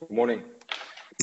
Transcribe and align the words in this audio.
Good 0.00 0.10
morning. 0.10 0.42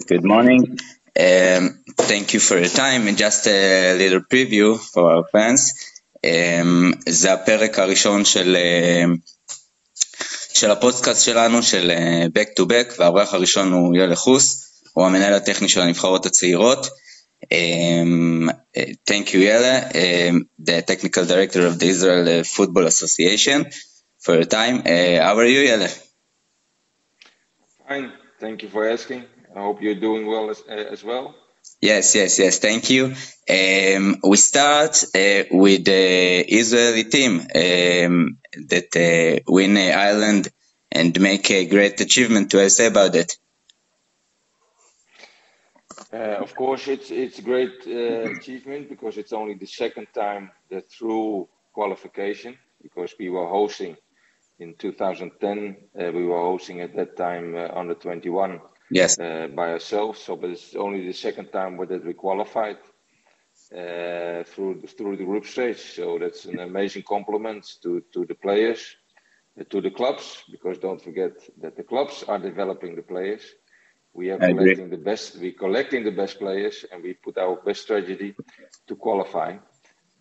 Good 0.08 0.24
morning. 0.24 0.80
Um, 1.20 1.84
thank 1.98 2.34
you 2.34 2.40
for 2.40 2.58
your 2.58 2.70
time, 2.70 3.08
and 3.08 3.18
just 3.18 3.46
a 3.48 3.98
little 3.98 4.22
preview 4.22 4.80
for 4.80 5.12
our 5.12 5.26
fans. 5.32 5.74
Um, 6.24 6.94
זה 7.10 7.34
הפרק 7.34 7.80
הראשון 7.80 8.26
של, 8.26 8.58
um, 8.58 9.18
של 10.54 10.72
הפודקאסט 10.72 11.26
שלנו, 11.26 11.64
של 11.64 11.92
uh, 11.92 12.40
Back 12.40 12.48
to 12.60 12.66
Back, 12.66 13.00
והאורח 13.00 13.34
הראשון 13.34 13.74
הוא 13.74 13.96
יואל 13.96 14.16
חוס, 14.16 14.72
הוא 14.94 15.06
המנהל 15.06 15.34
הטכני 15.34 15.70
של 15.70 15.82
הנבחרות 15.82 16.26
הצעירות. 16.26 16.88
Um, 17.46 18.50
thank 19.10 19.34
you, 19.34 19.40
Jelle, 19.40 19.76
um, 19.96 20.50
the 20.60 20.82
technical 20.82 21.26
director 21.26 21.66
of 21.68 21.80
the 21.80 21.88
Israel 21.88 22.40
uh, 22.40 22.44
Football 22.44 22.86
Association, 22.86 23.66
for 24.20 24.36
your 24.36 24.46
time. 24.46 24.84
Uh, 24.86 25.24
how 25.26 25.36
are 25.38 25.46
you, 25.46 25.68
Jelle? 25.68 25.90
Fine. 27.88 28.21
Thank 28.42 28.64
you 28.64 28.70
for 28.70 28.90
asking. 28.90 29.24
I 29.56 29.60
hope 29.60 29.84
you're 29.84 30.02
doing 30.08 30.26
well 30.26 30.50
as, 30.50 30.64
uh, 30.68 30.74
as 30.74 31.04
well. 31.04 31.36
Yes, 31.80 32.16
yes, 32.16 32.40
yes. 32.40 32.58
Thank 32.58 32.90
you. 32.90 33.14
Um, 33.48 34.18
we 34.24 34.38
start 34.38 35.04
uh, 35.04 35.44
with 35.52 35.86
the 35.86 36.40
Israeli 36.62 37.04
team 37.04 37.34
um, 37.42 38.40
that 38.72 38.90
uh, 38.96 39.44
win 39.48 39.78
Ireland 39.78 40.48
and 40.92 41.22
make 41.22 41.52
a 41.52 41.68
great 41.68 42.02
achievement. 42.02 42.50
To 42.50 42.68
say 42.72 42.88
about 42.88 43.16
it? 43.16 43.38
Uh, 46.12 46.42
of 46.46 46.56
course, 46.56 46.88
it's 46.88 47.12
it's 47.12 47.38
a 47.38 47.44
great 47.44 47.78
uh, 47.86 48.38
achievement 48.38 48.90
because 48.90 49.20
it's 49.20 49.34
only 49.34 49.54
the 49.54 49.68
second 49.68 50.08
time 50.16 50.50
that 50.72 50.90
through 50.90 51.48
qualification 51.74 52.58
because 52.82 53.14
we 53.20 53.30
were 53.30 53.48
hosting 53.48 53.96
in 54.62 54.76
2010 54.76 55.76
uh, 56.00 56.12
we 56.12 56.26
were 56.26 56.38
hosting 56.38 56.82
at 56.82 56.96
that 56.96 57.18
time 57.18 57.56
uh, 57.56 57.68
under 57.74 57.96
21 57.96 58.62
yes. 58.92 59.20
uh, 59.20 59.48
by 59.56 59.72
ourselves. 59.72 60.22
So 60.22 60.36
but 60.36 60.52
it's 60.52 60.76
only 60.76 61.06
the 61.06 61.14
second 61.14 61.52
time 61.52 61.78
that 61.78 62.06
we 62.06 62.14
qualified 62.14 62.78
uh, 63.76 64.44
through 64.44 64.82
through 64.98 65.18
the 65.18 65.26
group 65.26 65.46
stage. 65.46 65.82
So 65.96 66.20
that's 66.20 66.46
an 66.46 66.60
amazing 66.60 67.04
compliment 67.04 67.64
to 67.82 68.02
to 68.14 68.26
the 68.26 68.36
players 68.36 68.96
uh, 69.60 69.64
to 69.70 69.82
the 69.82 69.92
clubs 69.92 70.44
because 70.52 70.78
don't 70.78 71.02
forget 71.02 71.34
that 71.62 71.76
the 71.76 71.84
clubs 71.84 72.24
are 72.28 72.40
developing 72.40 72.96
the 72.96 73.08
players. 73.14 73.44
We 74.14 74.30
are 74.30 74.38
collecting 74.38 74.90
the 74.90 75.04
best 75.10 75.40
we 75.40 75.54
collecting 75.54 76.04
the 76.04 76.18
best 76.22 76.38
players 76.38 76.86
and 76.92 77.02
we 77.04 77.14
put 77.14 77.38
our 77.38 77.56
best 77.66 77.82
strategy 77.82 78.36
to 78.88 78.96
qualify. 78.96 79.58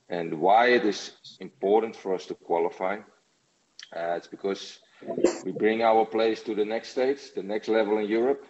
And 0.09 0.41
why 0.41 0.70
it 0.78 0.84
is 0.84 1.12
important 1.39 1.95
for 1.95 2.15
us 2.15 2.27
to 2.27 2.34
qualify 2.34 2.98
uh, 3.95 4.17
it's 4.17 4.27
because 4.27 4.79
we 5.45 5.53
bring 5.53 5.83
our 5.83 6.05
players 6.05 6.43
to 6.43 6.55
the 6.55 6.65
next 6.65 6.91
stage, 6.91 7.33
the 7.35 7.43
next 7.43 7.69
level 7.69 7.99
in 7.99 8.07
Europe, 8.07 8.45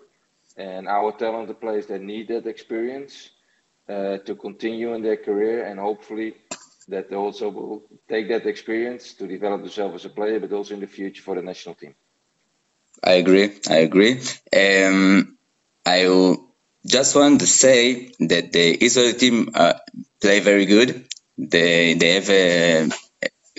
and 0.57 0.89
our 0.89 1.13
talented 1.13 1.61
players 1.61 1.87
that 1.87 2.03
need 2.03 2.29
that 2.29 2.47
experience 2.47 3.31
uh, 3.89 4.19
to 4.19 4.35
continue 4.35 4.95
in 4.95 5.03
their 5.03 5.17
career 5.17 5.65
and 5.65 5.79
hopefully 5.79 6.35
that 6.89 7.09
they 7.09 7.17
also 7.17 7.49
will 7.49 7.83
take 8.09 8.29
that 8.29 8.47
experience 8.47 9.15
to 9.15 9.27
develop 9.27 9.61
themselves 9.61 9.95
as 9.95 10.05
a 10.05 10.15
player, 10.15 10.41
but 10.41 10.53
also 10.53 10.75
in 10.75 10.81
the 10.81 10.87
future 10.87 11.23
for 11.23 11.37
the 11.37 11.43
national 11.43 11.75
team. 11.75 11.95
I 13.03 13.13
agree. 13.13 13.53
I 13.69 13.77
agree. 13.77 14.21
Um, 14.53 15.39
I 15.87 16.37
just 16.85 17.15
want 17.15 17.41
to 17.41 17.47
say 17.47 18.13
that 18.21 18.53
the 18.53 18.85
Israeli 18.85 19.15
team 19.15 19.51
uh, 19.55 19.75
play 20.21 20.41
very 20.41 20.67
good. 20.67 21.07
They 21.39 21.95
they 21.95 22.15
have 22.15 22.31
a, 22.31 22.91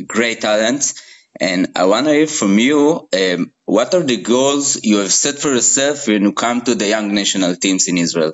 great 0.07 0.41
talent 0.41 0.93
and 1.39 1.71
I 1.75 1.85
want 1.85 2.07
to 2.07 2.13
hear 2.13 2.27
from 2.27 2.59
you, 2.59 3.07
um, 3.13 3.53
what 3.65 3.93
are 3.93 4.03
the 4.03 4.21
goals 4.21 4.83
you 4.83 4.97
have 4.97 5.13
set 5.13 5.39
for 5.39 5.49
yourself 5.49 6.07
when 6.07 6.23
you 6.23 6.33
come 6.33 6.61
to 6.61 6.75
the 6.75 6.87
young 6.87 7.13
national 7.13 7.55
teams 7.55 7.87
in 7.87 7.97
Israel? 7.97 8.33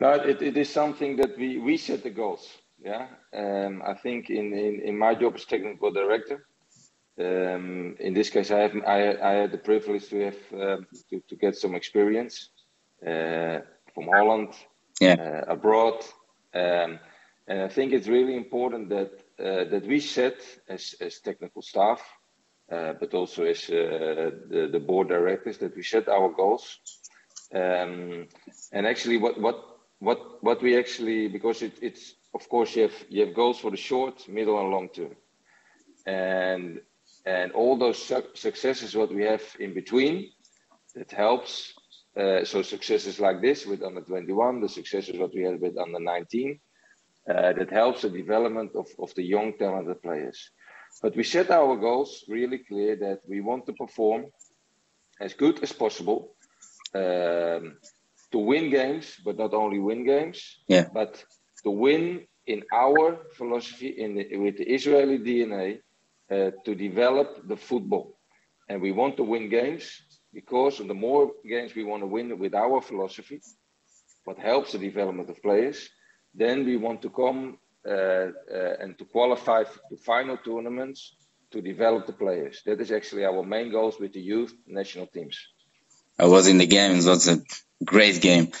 No, 0.00 0.12
it, 0.12 0.40
it 0.40 0.56
is 0.56 0.70
something 0.70 1.16
that 1.16 1.36
we, 1.36 1.58
we 1.58 1.76
set 1.76 2.02
the 2.02 2.10
goals. 2.10 2.48
Yeah, 2.80 3.08
um, 3.34 3.82
I 3.84 3.94
think 3.94 4.30
in, 4.30 4.52
in, 4.52 4.80
in 4.84 4.96
my 4.96 5.14
job 5.14 5.34
as 5.34 5.44
technical 5.44 5.90
director, 5.90 6.46
um, 7.18 7.96
in 7.98 8.14
this 8.14 8.30
case, 8.30 8.52
I 8.52 8.60
have 8.60 8.76
I, 8.86 9.16
I 9.16 9.32
had 9.32 9.50
the 9.50 9.58
privilege 9.58 10.08
to 10.10 10.20
have 10.26 10.36
uh, 10.54 10.76
to, 11.10 11.20
to 11.28 11.36
get 11.36 11.56
some 11.56 11.74
experience 11.74 12.50
uh, 13.04 13.58
from 13.92 14.06
Holland, 14.06 14.54
yeah. 15.00 15.16
uh, 15.48 15.52
abroad, 15.52 16.04
um, 16.54 17.00
and 17.48 17.62
I 17.62 17.68
think 17.68 17.92
it's 17.92 18.06
really 18.06 18.36
important 18.36 18.90
that 18.90 19.10
that 19.38 19.86
we 19.86 20.00
set 20.00 20.40
as, 20.68 20.94
as 21.00 21.20
technical 21.20 21.62
staff, 21.62 22.02
uh, 22.70 22.94
but 23.00 23.14
also 23.14 23.44
as 23.44 23.68
uh, 23.70 24.30
the, 24.50 24.68
the 24.72 24.80
board 24.80 25.08
directors, 25.08 25.58
that 25.58 25.76
we 25.76 25.82
set 25.82 26.08
our 26.08 26.28
goals. 26.30 26.78
Um, 27.54 28.28
and 28.72 28.86
actually, 28.86 29.16
what 29.16 29.40
what 29.40 29.64
what 30.00 30.42
what 30.42 30.62
we 30.62 30.76
actually 30.76 31.28
because 31.28 31.62
it, 31.62 31.78
it's 31.80 32.14
of 32.34 32.46
course 32.48 32.76
you 32.76 32.82
have 32.82 32.94
you 33.08 33.24
have 33.24 33.34
goals 33.34 33.58
for 33.58 33.70
the 33.70 33.76
short, 33.76 34.28
middle, 34.28 34.60
and 34.60 34.70
long 34.70 34.88
term, 34.90 35.16
and 36.06 36.80
and 37.24 37.52
all 37.52 37.78
those 37.78 37.98
su- 37.98 38.34
successes 38.34 38.94
what 38.94 39.14
we 39.14 39.24
have 39.24 39.42
in 39.60 39.72
between, 39.74 40.30
that 40.94 41.10
helps. 41.10 41.72
Uh, 42.16 42.44
so 42.44 42.62
successes 42.62 43.20
like 43.20 43.40
this 43.40 43.64
with 43.64 43.80
under 43.80 44.00
21, 44.00 44.60
the 44.60 44.68
successes 44.68 45.16
what 45.16 45.32
we 45.32 45.42
had 45.42 45.60
with 45.60 45.78
under 45.78 46.00
19, 46.00 46.50
uh, 46.50 46.67
that 47.28 47.70
helps 47.70 48.02
the 48.02 48.10
development 48.10 48.72
of, 48.74 48.88
of 48.98 49.14
the 49.14 49.22
young 49.22 49.52
talented 49.58 50.02
players. 50.02 50.50
But 51.02 51.14
we 51.14 51.24
set 51.24 51.50
our 51.50 51.76
goals 51.76 52.24
really 52.28 52.58
clear 52.58 52.96
that 52.96 53.20
we 53.28 53.40
want 53.40 53.66
to 53.66 53.72
perform 53.74 54.26
as 55.20 55.34
good 55.34 55.62
as 55.62 55.72
possible 55.72 56.34
um, 56.94 57.76
to 58.32 58.38
win 58.38 58.70
games, 58.70 59.16
but 59.24 59.36
not 59.36 59.52
only 59.52 59.78
win 59.78 60.04
games, 60.04 60.60
yeah. 60.68 60.86
but 60.92 61.22
to 61.64 61.70
win 61.70 62.26
in 62.46 62.62
our 62.72 63.18
philosophy 63.34 63.88
in 63.88 64.14
the, 64.14 64.36
with 64.38 64.56
the 64.56 64.64
Israeli 64.64 65.18
DNA 65.18 65.80
uh, 66.30 66.50
to 66.64 66.74
develop 66.74 67.46
the 67.46 67.56
football. 67.56 68.18
And 68.68 68.80
we 68.80 68.92
want 68.92 69.16
to 69.18 69.22
win 69.22 69.50
games 69.50 70.02
because 70.32 70.78
the 70.78 70.94
more 70.94 71.32
games 71.46 71.74
we 71.74 71.84
want 71.84 72.02
to 72.02 72.06
win 72.06 72.38
with 72.38 72.54
our 72.54 72.80
philosophy, 72.80 73.40
what 74.24 74.38
helps 74.38 74.72
the 74.72 74.78
development 74.78 75.30
of 75.30 75.42
players, 75.42 75.88
then 76.34 76.64
we 76.64 76.76
want 76.76 77.02
to 77.02 77.10
come 77.10 77.58
uh, 77.86 77.90
uh, 77.90 78.30
and 78.80 78.98
to 78.98 79.04
qualify 79.04 79.64
to 79.64 79.96
final 80.04 80.36
tournaments 80.36 81.14
to 81.50 81.62
develop 81.62 82.06
the 82.06 82.12
players. 82.12 82.62
That 82.66 82.80
is 82.80 82.92
actually 82.92 83.24
our 83.24 83.42
main 83.42 83.70
goals 83.70 83.98
with 83.98 84.12
the 84.12 84.20
youth 84.20 84.52
national 84.66 85.06
teams. 85.06 85.38
I 86.18 86.26
was 86.26 86.48
in 86.48 86.58
the 86.58 86.66
game. 86.66 86.98
It 86.98 87.04
was 87.04 87.28
a 87.28 87.38
great 87.84 88.20
game. 88.20 88.52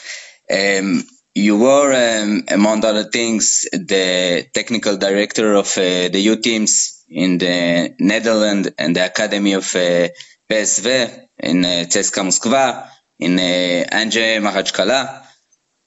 Um, 0.50 1.04
you 1.34 1.58
were, 1.58 1.92
um, 1.92 2.44
among 2.48 2.84
other 2.84 3.04
things, 3.04 3.66
the 3.72 4.46
technical 4.52 4.96
director 4.96 5.54
of 5.54 5.66
uh, 5.76 6.08
the 6.08 6.20
youth 6.20 6.42
teams 6.42 7.04
in 7.08 7.38
the 7.38 7.94
Netherlands 7.98 8.70
and 8.78 8.96
the 8.96 9.04
academy 9.04 9.52
of 9.52 9.64
uh, 9.76 10.08
PSV 10.50 11.26
in 11.38 11.64
uh, 11.64 11.84
Moskva, 11.88 12.88
in 13.18 13.38
uh, 13.38 13.84
Anzhi 13.92 14.40
Makhachkala. 14.40 15.24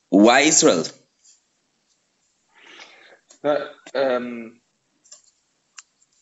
Why 0.10 0.42
Israel? 0.42 0.84
Uh, 3.44 3.66
um, 3.96 4.60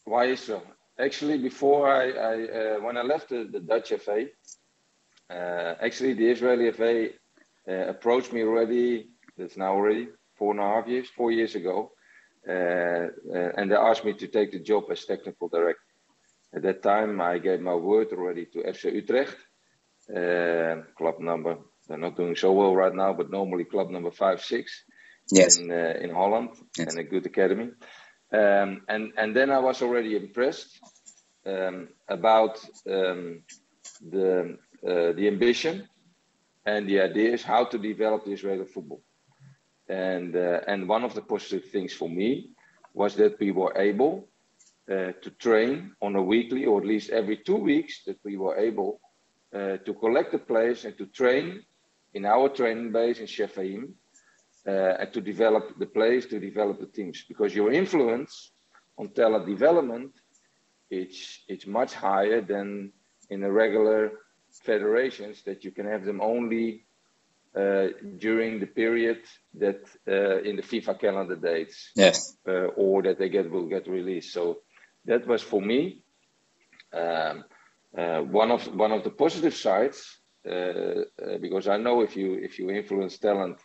why 0.06 0.26
Israel? 0.26 0.64
Actually, 0.98 1.38
before 1.38 1.90
I, 1.90 2.12
I 2.12 2.34
uh, 2.44 2.80
when 2.80 2.96
I 2.98 3.02
left 3.02 3.30
the, 3.30 3.50
the 3.52 3.60
Dutch 3.60 3.92
FA, 4.02 4.28
uh, 5.30 5.76
actually 5.82 6.14
the 6.14 6.30
Israeli 6.30 6.72
FA 6.72 7.10
uh, 7.68 7.90
approached 7.90 8.32
me 8.32 8.44
already. 8.44 9.10
That's 9.38 9.58
now 9.58 9.74
already 9.74 10.08
four 10.36 10.52
and 10.52 10.62
a 10.62 10.64
half 10.64 10.88
years, 10.88 11.10
four 11.10 11.32
years 11.32 11.56
ago, 11.56 11.92
uh, 12.48 12.52
uh, 12.52 13.52
and 13.58 13.70
they 13.70 13.76
asked 13.76 14.06
me 14.06 14.14
to 14.14 14.28
take 14.28 14.52
the 14.54 14.60
job 14.60 14.86
as 14.90 15.04
technical 15.04 15.50
director. 15.50 15.82
At 16.54 16.64
that 16.64 16.82
time, 16.82 17.20
I 17.22 17.38
gave 17.38 17.60
my 17.60 17.76
word 17.76 18.08
already 18.14 18.46
to 18.46 18.64
FC 18.64 18.94
Utrecht, 18.94 19.38
club 20.98 21.20
number. 21.20 21.58
They're 21.88 21.98
not 21.98 22.16
doing 22.16 22.36
so 22.36 22.54
well 22.54 22.76
right 22.76 22.96
now, 22.96 23.14
but 23.14 23.30
normally 23.30 23.66
club 23.66 23.90
number 23.90 24.12
five, 24.12 24.42
six 24.42 24.84
yes. 25.32 25.58
in 25.58 25.72
uh, 25.72 25.94
in 26.02 26.12
Holland 26.12 26.50
yes. 26.78 26.88
and 26.90 27.00
a 27.00 27.04
good 27.04 27.26
academy. 27.26 27.72
Um, 28.32 28.82
and 28.88 29.14
and 29.18 29.36
then 29.36 29.50
I 29.50 29.60
was 29.60 29.82
already 29.82 30.16
impressed 30.16 30.80
um, 31.46 31.90
about 32.08 32.60
um, 32.90 33.42
the 34.02 34.58
uh, 34.86 35.12
the 35.14 35.28
ambition 35.28 35.88
and 36.66 36.88
the 36.88 37.02
ideas 37.02 37.44
how 37.44 37.66
to 37.66 37.78
develop 37.78 38.26
the 38.26 38.34
Israeli 38.34 38.66
football. 38.66 39.02
And 39.88 40.36
uh, 40.36 40.62
and 40.68 40.88
one 40.88 41.04
of 41.04 41.14
the 41.14 41.22
positive 41.22 41.70
things 41.72 41.94
for 41.94 42.10
me 42.10 42.52
was 42.94 43.16
that 43.16 43.40
we 43.40 43.52
were 43.52 43.76
able 43.78 44.28
uh, 44.90 45.14
to 45.22 45.30
train 45.40 45.96
on 46.02 46.16
a 46.16 46.22
weekly 46.22 46.66
or 46.66 46.80
at 46.80 46.88
least 46.88 47.10
every 47.10 47.38
two 47.38 47.56
weeks 47.56 48.04
that 48.06 48.18
we 48.24 48.38
were 48.38 48.58
able 48.58 49.00
uh, 49.54 49.78
to 49.78 49.94
collect 49.94 50.32
the 50.32 50.38
players 50.38 50.86
and 50.86 50.98
to 50.98 51.06
train 51.08 51.64
in 52.14 52.26
our 52.26 52.50
training 52.50 52.92
base 52.92 53.20
in 53.20 53.26
Shefaim 53.26 53.94
and 55.00 55.14
to 55.14 55.22
develop 55.22 55.78
the 55.80 55.86
players, 55.86 56.26
to 56.28 56.40
develop 56.40 56.80
the 56.80 56.88
teams. 56.88 57.24
Because 57.28 57.56
your 57.56 57.72
influence 57.72 58.52
on 58.98 59.10
talent 59.10 59.46
development, 59.46 60.12
it's 60.90 61.44
it's 61.48 61.68
much 61.68 61.94
higher 61.94 62.42
than 62.42 62.92
in 63.30 63.44
a 63.44 63.52
regular 63.52 64.12
federations 64.64 65.44
that 65.44 65.64
you 65.64 65.72
can 65.72 65.86
have 65.86 66.04
them 66.06 66.22
only 66.22 66.86
uh, 67.56 67.88
during 68.18 68.60
the 68.60 68.68
period 68.68 69.22
that 69.56 69.82
uh, 70.08 70.42
in 70.42 70.56
the 70.56 70.62
FIFA 70.62 71.00
calendar 71.00 71.36
dates, 71.36 71.92
yes, 71.96 72.38
uh, 72.48 72.68
or 72.76 73.02
that 73.04 73.18
they 73.20 73.30
get 73.30 73.50
will 73.50 73.68
get 73.68 73.88
released. 73.88 74.34
So 74.34 74.60
that 75.06 75.26
was 75.28 75.42
for 75.42 75.62
me 75.62 76.04
um, 76.94 77.44
uh, 77.98 78.22
one 78.22 78.52
of 78.52 78.68
one 78.76 78.92
of 78.92 79.04
the 79.04 79.10
positive 79.10 79.56
sides 79.56 80.20
uh, 80.48 80.52
uh, 80.52 81.04
because 81.42 81.68
I 81.68 81.78
know 81.78 82.02
if 82.02 82.16
you 82.16 82.36
if 82.36 82.60
you 82.60 82.70
influence 82.70 83.18
talent 83.18 83.58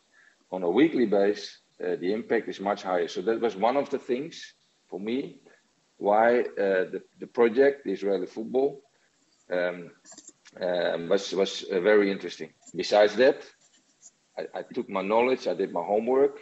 on 0.55 0.63
a 0.63 0.71
weekly 0.71 1.07
base, 1.07 1.59
the 1.79 2.13
impact 2.13 2.49
is 2.49 2.61
much 2.61 2.83
higher. 2.83 3.09
So 3.09 3.21
that 3.23 3.41
was 3.41 3.57
one 3.57 3.77
of 3.77 3.91
the 3.91 3.99
things 3.99 4.55
for 4.89 5.01
me 5.01 5.41
why 5.99 6.43
the 6.57 7.03
the 7.19 7.27
project 7.27 7.87
Israeli 7.87 8.27
football 8.27 8.71
um, 9.51 9.91
um, 10.61 11.09
was 11.09 11.33
was 11.33 11.65
very 11.71 12.11
interesting. 12.11 12.51
Besides 12.75 13.15
that, 13.17 13.39
I, 14.39 14.43
I, 14.59 14.63
took 14.75 14.89
my 14.89 15.03
knowledge, 15.03 15.47
I 15.47 15.55
did 15.55 15.73
my 15.73 15.83
homework, 15.83 16.39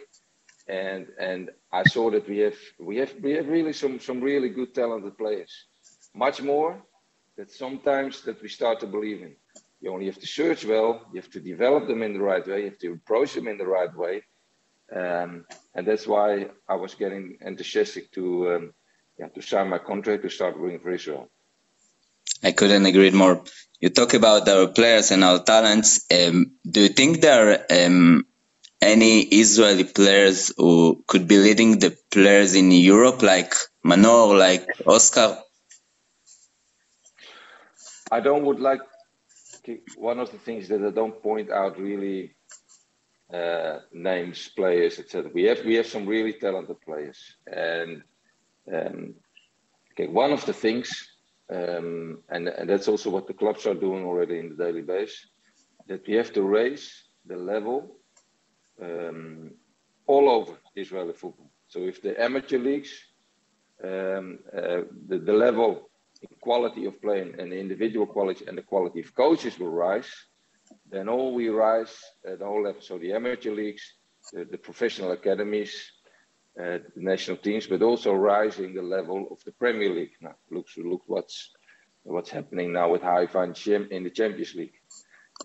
and 0.67 1.07
and 1.19 1.51
I 1.71 1.83
saw 1.83 2.09
that 2.11 2.27
we 2.27 2.39
have 2.39 2.59
we 2.79 2.97
have 2.97 3.13
we 3.21 3.31
have 3.33 3.47
really 3.47 3.73
some 3.73 3.99
some 3.99 4.21
really 4.21 4.49
good 4.49 4.73
talented 4.73 5.17
players, 5.17 5.53
much 6.13 6.41
more 6.41 6.81
that 7.37 7.51
sometimes 7.51 8.21
that 8.21 8.41
we 8.41 8.49
start 8.49 8.79
to 8.79 8.87
believe 8.87 9.21
in. 9.21 9.35
You 9.83 9.91
only 9.91 10.05
have 10.05 10.19
to 10.19 10.27
search 10.27 10.63
well, 10.65 11.01
you 11.11 11.19
have 11.19 11.29
to 11.31 11.41
develop 11.41 11.87
them 11.89 12.03
in 12.03 12.13
the 12.13 12.21
right 12.21 12.47
way, 12.47 12.59
you 12.59 12.69
have 12.69 12.79
to 12.79 12.93
approach 12.93 13.33
them 13.33 13.49
in 13.49 13.57
the 13.57 13.67
right 13.67 13.93
way, 13.93 14.23
um, 14.95 15.45
and 15.75 15.85
that's 15.85 16.07
why 16.07 16.47
I 16.69 16.75
was 16.75 16.95
getting 16.95 17.37
enthusiastic 17.41 18.09
to 18.13 18.23
um, 18.53 18.73
yeah 19.19 19.27
to 19.27 19.41
sign 19.41 19.67
my 19.67 19.79
contract 19.79 20.23
to 20.23 20.29
start 20.29 20.57
working 20.57 20.79
for 20.79 20.91
Israel. 20.91 21.29
I 22.41 22.53
couldn't 22.53 22.85
agree 22.85 23.11
more. 23.11 23.43
You 23.81 23.89
talk 23.89 24.13
about 24.13 24.47
our 24.47 24.67
players 24.67 25.11
and 25.11 25.21
our 25.21 25.39
talents. 25.43 26.05
Um, 26.09 26.53
do 26.65 26.79
you 26.83 26.87
think 26.99 27.19
there 27.19 27.49
are 27.51 27.85
um, 27.85 28.25
any 28.81 29.19
Israeli 29.21 29.83
players 29.83 30.53
who 30.55 31.03
could 31.07 31.27
be 31.27 31.39
leading 31.39 31.79
the 31.79 31.91
players 32.09 32.55
in 32.55 32.71
Europe, 32.71 33.21
like 33.21 33.53
Manor, 33.83 34.37
like 34.47 34.65
Oscar? 34.87 35.37
I 38.09 38.21
don't 38.21 38.45
would 38.45 38.61
like 38.61 38.79
one 39.97 40.19
of 40.19 40.31
the 40.31 40.37
things 40.37 40.67
that 40.69 40.83
I 40.83 40.91
don't 40.91 41.21
point 41.21 41.49
out 41.51 41.79
really 41.79 42.35
uh, 43.33 43.79
names, 43.91 44.49
players, 44.55 44.99
etc. 44.99 45.31
We 45.33 45.43
have 45.43 45.63
we 45.65 45.75
have 45.75 45.87
some 45.87 46.05
really 46.05 46.33
talented 46.33 46.79
players, 46.81 47.19
and 47.47 48.03
um, 48.71 49.15
okay, 49.93 50.07
one 50.07 50.31
of 50.31 50.45
the 50.45 50.53
things 50.53 51.13
um, 51.53 52.23
and, 52.29 52.47
and 52.47 52.69
that's 52.69 52.87
also 52.87 53.09
what 53.09 53.27
the 53.27 53.33
clubs 53.33 53.65
are 53.65 53.73
doing 53.73 54.05
already 54.05 54.39
in 54.39 54.49
the 54.49 54.63
daily 54.63 54.81
base, 54.81 55.27
that 55.87 56.07
we 56.07 56.13
have 56.15 56.31
to 56.33 56.43
raise 56.43 57.03
the 57.25 57.35
level 57.35 57.97
um, 58.81 59.51
all 60.07 60.29
over 60.29 60.57
Israeli 60.75 61.13
football. 61.13 61.51
So 61.67 61.79
if 61.81 62.01
the 62.01 62.21
amateur 62.21 62.59
leagues, 62.59 62.91
um, 63.83 64.39
uh, 64.55 64.81
the, 65.07 65.19
the 65.19 65.33
level 65.33 65.89
in 66.29 66.37
quality 66.41 66.85
of 66.85 67.01
playing 67.01 67.35
and 67.39 67.51
the 67.51 67.59
individual 67.59 68.05
quality 68.05 68.45
and 68.47 68.57
the 68.57 68.61
quality 68.61 69.01
of 69.01 69.15
coaches 69.15 69.59
will 69.59 69.69
rise, 69.71 70.11
then 70.89 71.09
all 71.09 71.33
we 71.33 71.49
rise 71.49 71.95
at 72.25 72.39
the 72.39 72.45
whole 72.45 72.63
level. 72.63 72.81
So 72.81 72.97
the 72.97 73.13
amateur 73.13 73.51
leagues, 73.51 73.83
the, 74.31 74.45
the 74.45 74.57
professional 74.57 75.11
academies, 75.11 75.73
uh, 76.59 76.79
the 76.95 77.01
national 77.13 77.37
teams, 77.37 77.67
but 77.67 77.81
also 77.81 78.13
rising 78.13 78.73
the 78.73 78.81
level 78.81 79.27
of 79.31 79.43
the 79.43 79.51
Premier 79.51 79.89
League. 79.89 80.15
Now, 80.21 80.35
look, 80.51 80.67
look 80.77 81.01
what's 81.07 81.51
what's 82.03 82.29
happening 82.29 82.73
now 82.73 82.91
with 82.91 83.01
Haifa 83.01 83.41
in 83.89 84.03
the 84.03 84.09
Champions 84.09 84.53
League. 84.55 84.73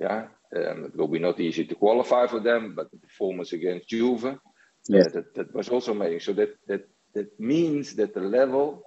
Yeah, 0.00 0.26
um, 0.56 0.84
it 0.86 0.96
will 0.96 1.08
be 1.08 1.18
not 1.18 1.40
easy 1.40 1.64
to 1.64 1.74
qualify 1.74 2.26
for 2.26 2.40
them, 2.40 2.74
but 2.74 2.90
the 2.90 2.98
performance 2.98 3.52
against 3.52 3.88
Juve, 3.88 4.38
yeah. 4.88 5.04
That, 5.12 5.34
that 5.34 5.54
was 5.54 5.68
also 5.68 5.92
amazing. 5.92 6.20
So 6.20 6.32
that 6.32 6.56
that 6.66 6.88
that 7.14 7.38
means 7.38 7.94
that 7.94 8.14
the 8.14 8.20
level 8.20 8.82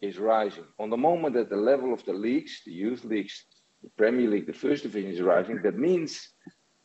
is 0.00 0.18
rising. 0.18 0.64
On 0.78 0.90
the 0.90 0.96
moment 0.96 1.34
that 1.34 1.50
the 1.50 1.56
level 1.56 1.92
of 1.92 2.04
the 2.04 2.12
leagues, 2.12 2.62
the 2.64 2.72
youth 2.72 3.04
leagues, 3.04 3.44
the 3.82 3.90
Premier 3.96 4.28
League, 4.28 4.46
the 4.46 4.52
first 4.52 4.82
division 4.82 5.12
is 5.12 5.20
rising, 5.20 5.60
that 5.62 5.78
means 5.78 6.28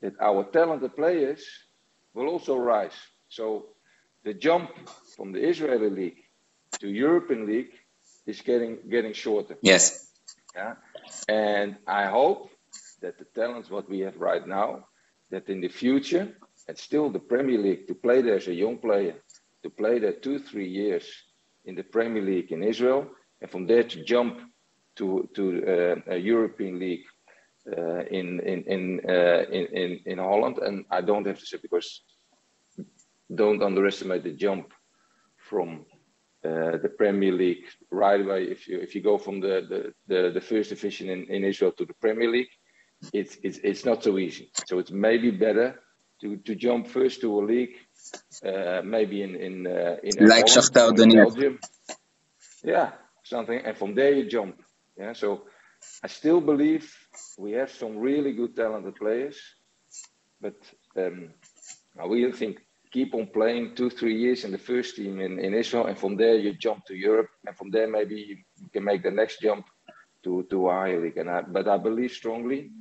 that 0.01 0.13
our 0.21 0.43
talented 0.45 0.95
players 0.95 1.45
will 2.13 2.27
also 2.27 2.55
rise. 2.55 2.95
So 3.29 3.67
the 4.23 4.33
jump 4.33 4.71
from 5.15 5.31
the 5.31 5.47
Israeli 5.47 5.89
league 5.89 6.21
to 6.79 6.87
European 6.87 7.45
league 7.47 7.71
is 8.25 8.41
getting 8.41 8.77
getting 8.89 9.13
shorter. 9.13 9.57
Yes. 9.61 10.11
Yeah. 10.55 10.75
And 11.27 11.77
I 11.87 12.05
hope 12.05 12.49
that 13.01 13.17
the 13.17 13.25
talents 13.25 13.69
what 13.69 13.89
we 13.89 13.99
have 13.99 14.17
right 14.17 14.45
now, 14.47 14.87
that 15.29 15.49
in 15.49 15.61
the 15.61 15.67
future, 15.67 16.27
and 16.67 16.77
still 16.77 17.09
the 17.09 17.19
Premier 17.19 17.59
League 17.59 17.87
to 17.87 17.93
play 17.93 18.21
there 18.21 18.35
as 18.35 18.47
a 18.47 18.53
young 18.53 18.77
player, 18.77 19.15
to 19.63 19.69
play 19.69 19.99
there 19.99 20.13
two 20.13 20.39
three 20.39 20.69
years 20.69 21.05
in 21.65 21.75
the 21.75 21.83
Premier 21.83 22.21
League 22.21 22.51
in 22.51 22.63
Israel, 22.63 23.07
and 23.41 23.51
from 23.51 23.65
there 23.67 23.83
to 23.83 24.03
jump 24.03 24.39
to 24.95 25.29
to 25.35 25.43
uh, 25.73 26.13
a 26.13 26.17
European 26.17 26.79
league 26.79 27.05
uh, 27.77 28.05
in 28.05 28.39
in 28.41 28.63
in, 28.63 29.01
uh, 29.09 29.43
in 29.51 29.65
in 29.81 29.99
in 30.05 30.17
Holland. 30.17 30.57
And 30.59 30.85
I 30.89 31.01
don't 31.01 31.27
have 31.27 31.39
to 31.39 31.45
say 31.45 31.57
because 31.61 32.03
don't 33.33 33.63
underestimate 33.63 34.23
the 34.23 34.31
jump 34.31 34.73
from 35.37 35.85
uh, 36.43 36.77
the 36.77 36.91
Premier 36.97 37.31
League 37.31 37.65
right 37.91 38.21
away. 38.21 38.43
If 38.43 38.67
you 38.67 38.79
if 38.79 38.95
you 38.95 39.01
go 39.01 39.17
from 39.17 39.39
the 39.39 39.55
the, 39.69 39.93
the, 40.07 40.31
the 40.31 40.41
first 40.41 40.69
division 40.69 41.09
in, 41.09 41.23
in 41.25 41.43
Israel 41.43 41.71
to 41.73 41.85
the 41.85 41.95
Premier 42.01 42.29
League, 42.29 42.53
it's 43.13 43.37
it's 43.43 43.59
it's 43.63 43.85
not 43.85 44.03
so 44.03 44.17
easy. 44.17 44.51
So 44.67 44.79
it's 44.79 44.91
maybe 44.91 45.31
better 45.31 45.81
to 46.21 46.37
to 46.37 46.55
jump 46.55 46.87
first 46.87 47.21
to 47.21 47.39
a 47.39 47.41
league, 47.41 47.75
uh, 48.45 48.81
maybe 48.83 49.21
in 49.21 49.35
in 49.35 49.67
uh, 49.67 49.97
in 50.03 50.27
like 50.27 50.45
Shakhtar 50.45 50.91
Donetsk. 50.91 51.57
Yeah, 52.63 52.91
something, 53.23 53.59
and 53.63 53.77
from 53.77 53.95
there 53.95 54.13
you 54.13 54.25
jump. 54.29 54.61
Yeah, 54.97 55.13
so 55.13 55.43
I 56.03 56.07
still 56.07 56.41
believe 56.41 56.91
we 57.37 57.51
have 57.53 57.71
some 57.71 57.97
really 57.97 58.33
good 58.33 58.55
talented 58.55 58.95
players, 58.95 59.37
but 60.41 60.55
um, 60.97 61.29
I 61.99 62.05
really 62.05 62.31
think 62.31 62.61
keep 62.91 63.13
on 63.13 63.27
playing 63.27 63.75
two, 63.75 63.89
three 63.89 64.17
years 64.17 64.45
in 64.45 64.51
the 64.51 64.57
first 64.57 64.95
team 64.95 65.19
in, 65.19 65.39
in 65.39 65.53
Israel, 65.53 65.87
and 65.87 65.97
from 65.97 66.15
there 66.15 66.35
you 66.35 66.53
jump 66.53 66.85
to 66.85 66.95
Europe, 66.95 67.29
and 67.45 67.55
from 67.57 67.69
there 67.71 67.87
maybe 67.87 68.15
you 68.15 68.37
can 68.73 68.83
make 68.83 69.03
the 69.03 69.11
next 69.11 69.41
jump 69.41 69.65
to 70.23 70.43
to 70.49 70.69
a 70.69 70.73
higher 70.73 71.01
league. 71.01 71.17
And 71.17 71.29
I, 71.29 71.41
but 71.41 71.67
I 71.67 71.77
believe 71.77 72.11
strongly 72.11 72.71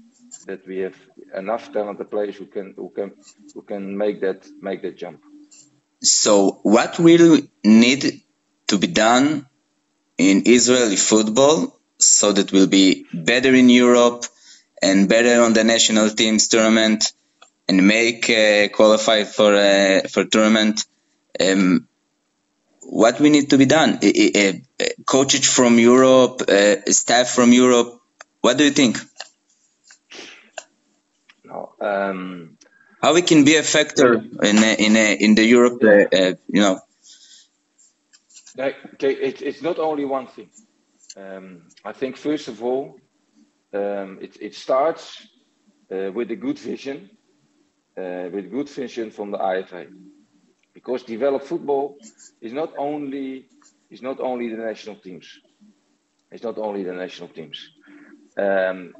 that 0.46 0.67
we 0.67 0.79
have 0.79 0.96
enough 1.36 1.72
talented 1.72 2.10
players 2.10 2.36
who 2.36 2.46
can 2.46 2.74
who 2.77 2.91
can 2.91 3.13
who 3.55 3.63
can 3.63 3.96
make 3.96 4.20
that 4.20 4.46
make 4.60 4.82
that 4.82 4.96
jump. 4.96 5.20
So, 6.03 6.60
what 6.63 6.98
will 6.98 7.41
need 7.65 8.22
to 8.69 8.79
be 8.79 8.89
done 8.89 9.46
in 10.19 10.43
Israeli 10.46 10.96
football 10.96 11.79
so 11.98 12.32
that 12.32 12.53
we'll 12.53 12.67
be 12.67 13.06
better 13.13 13.55
in 13.55 13.69
Europe 13.70 14.27
and 14.82 15.08
better 15.08 15.43
on 15.43 15.53
the 15.55 15.65
national 15.65 16.10
teams 16.10 16.48
tournament? 16.48 17.13
and 17.69 17.86
make 17.86 18.29
uh, 18.31 18.69
qualify 18.69 19.24
for 19.24 19.55
uh, 19.55 20.03
for 20.08 20.24
tournament. 20.24 20.84
Um, 21.41 21.89
what 22.82 23.19
we 23.19 23.31
need 23.31 23.51
to 23.51 23.58
be 23.58 23.65
done? 23.65 23.98
Uh, 24.03 24.53
coaches 25.06 25.48
from 25.48 25.79
Europe, 25.79 26.43
staff 26.89 27.31
from 27.31 27.53
Europe. 27.53 28.01
What 28.41 28.58
do 28.58 28.65
you 28.65 28.70
think? 28.70 28.98
Um, 31.84 32.58
how 33.03 33.14
we 33.14 33.22
can 33.22 33.44
be 33.44 33.56
a 33.56 33.62
factor 33.62 34.14
in 34.14 34.56
in 34.86 34.96
in 34.96 35.34
the 35.34 35.44
Europe, 35.44 35.81
you 35.82 36.60
know. 36.64 36.81
Okay, 38.58 39.12
it, 39.12 39.43
it's 39.43 39.62
not 39.62 39.79
only 39.79 40.05
one 40.05 40.26
thing. 40.29 40.50
Um, 41.17 41.62
I 41.84 41.93
think 41.93 42.17
first 42.17 42.48
of 42.48 42.62
all, 42.62 42.96
um, 43.72 44.19
it, 44.20 44.36
it 44.41 44.55
starts 44.55 45.26
uh, 45.91 46.10
with 46.12 46.31
a 46.31 46.36
good 46.36 46.58
vision 46.58 47.10
uh, 47.96 48.29
with 48.32 48.50
good 48.50 48.69
vision 48.69 49.10
from 49.10 49.31
the 49.31 49.38
IFA. 49.38 49.86
Because 50.72 51.05
developed 51.05 51.46
football 51.46 51.96
is 52.41 52.53
not 52.53 52.72
only 52.76 53.46
is 53.91 54.03
not 54.03 54.20
only 54.20 54.48
the 54.48 54.56
national 54.56 54.96
teams. 54.96 55.26
It's 56.32 56.43
not 56.43 56.58
only 56.58 56.82
the 56.82 56.93
national 56.93 57.29
teams. 57.29 57.70
Um, 58.36 58.93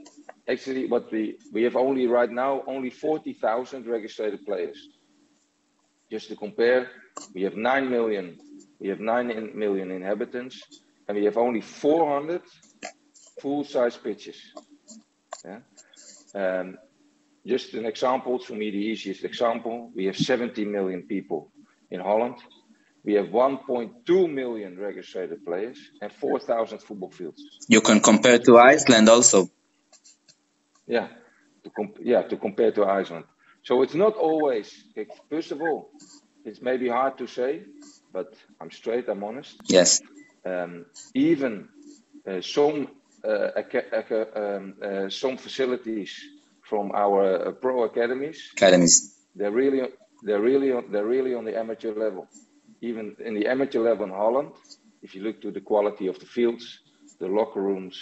actually, 0.49 0.87
what 0.87 1.11
we 1.13 1.39
we 1.53 1.63
have 1.65 1.77
only 1.77 2.07
right 2.07 2.31
now 2.31 2.63
only 2.67 2.91
forty 2.91 3.33
thousand 3.33 3.87
registered 3.87 4.45
players. 4.45 4.89
Just 6.11 6.29
to 6.29 6.37
compare, 6.37 6.91
we 7.35 7.43
have 7.43 7.57
nine 7.57 7.91
million. 7.91 8.39
We 8.79 8.89
have 8.89 9.01
nine 9.01 9.53
million 9.55 9.91
inhabitants, 9.91 10.61
and 11.09 11.17
we 11.17 11.25
have 11.25 11.39
only 11.39 11.61
four 11.61 12.15
hundred 12.15 12.43
full-size 13.41 13.97
pitches. 13.97 14.37
Yeah. 15.45 15.61
Um, 16.35 16.79
just 17.47 17.75
an 17.75 17.85
example, 17.85 18.39
to 18.39 18.55
me, 18.55 18.71
the 18.71 18.79
easiest 18.79 19.25
example 19.25 19.91
we 19.95 20.07
have 20.07 20.17
70 20.17 20.65
million 20.65 21.03
people 21.03 21.53
in 21.91 22.01
Holland. 22.01 22.37
We 23.05 23.15
have 23.15 23.27
1.2 23.27 24.33
million 24.33 24.79
registered 24.79 25.45
players 25.45 25.79
and 26.01 26.11
4,000 26.11 26.79
football 26.79 27.11
fields. 27.11 27.43
You 27.69 27.83
can 27.83 28.01
compare 28.01 28.39
to 28.39 28.57
Iceland 28.57 29.11
also. 29.11 29.51
Yeah, 30.87 31.09
to 31.63 31.71
comp- 31.71 31.99
yeah 32.01 32.23
to 32.23 32.37
compare 32.37 32.73
to 32.73 32.85
Iceland. 32.85 33.25
So 33.63 33.83
it's 33.83 33.95
not 33.95 34.15
always. 34.17 34.85
First 35.31 35.53
of 35.53 35.61
all, 35.61 35.91
it's 36.45 36.61
maybe 36.61 36.89
hard 36.89 37.17
to 37.19 37.27
say, 37.27 37.63
but 38.13 38.35
I'm 38.61 38.71
straight. 38.71 39.09
I'm 39.09 39.25
honest. 39.25 39.57
Yes. 39.69 40.03
Um, 40.45 40.85
even 41.15 41.69
uh, 42.29 42.41
some 42.43 42.89
uh, 43.25 43.51
um, 44.37 44.75
uh, 44.83 45.09
some 45.09 45.39
facilities 45.39 46.13
from 46.61 46.93
our 46.93 47.49
uh, 47.49 47.53
pro 47.53 47.85
academies. 47.85 48.51
Academies. 48.53 49.17
They're 49.35 49.51
really 49.51 49.89
they're 50.23 50.41
really 50.41 50.73
on, 50.73 50.91
they're 50.93 51.07
really 51.07 51.35
on 51.35 51.45
the 51.45 51.59
amateur 51.59 51.95
level. 51.95 52.29
Even 52.83 53.17
in 53.25 53.35
the 53.35 53.47
amateur 53.47 53.81
level 53.81 54.05
in 54.05 54.13
Holland, 54.13 54.53
if 55.03 55.15
you 55.15 55.23
look 55.23 55.41
to 55.43 55.51
the 55.51 55.61
quality 55.61 56.07
of 56.07 56.19
the 56.19 56.27
fields, 56.27 56.81
the 57.19 57.27
locker 57.27 57.63
rooms, 57.63 57.97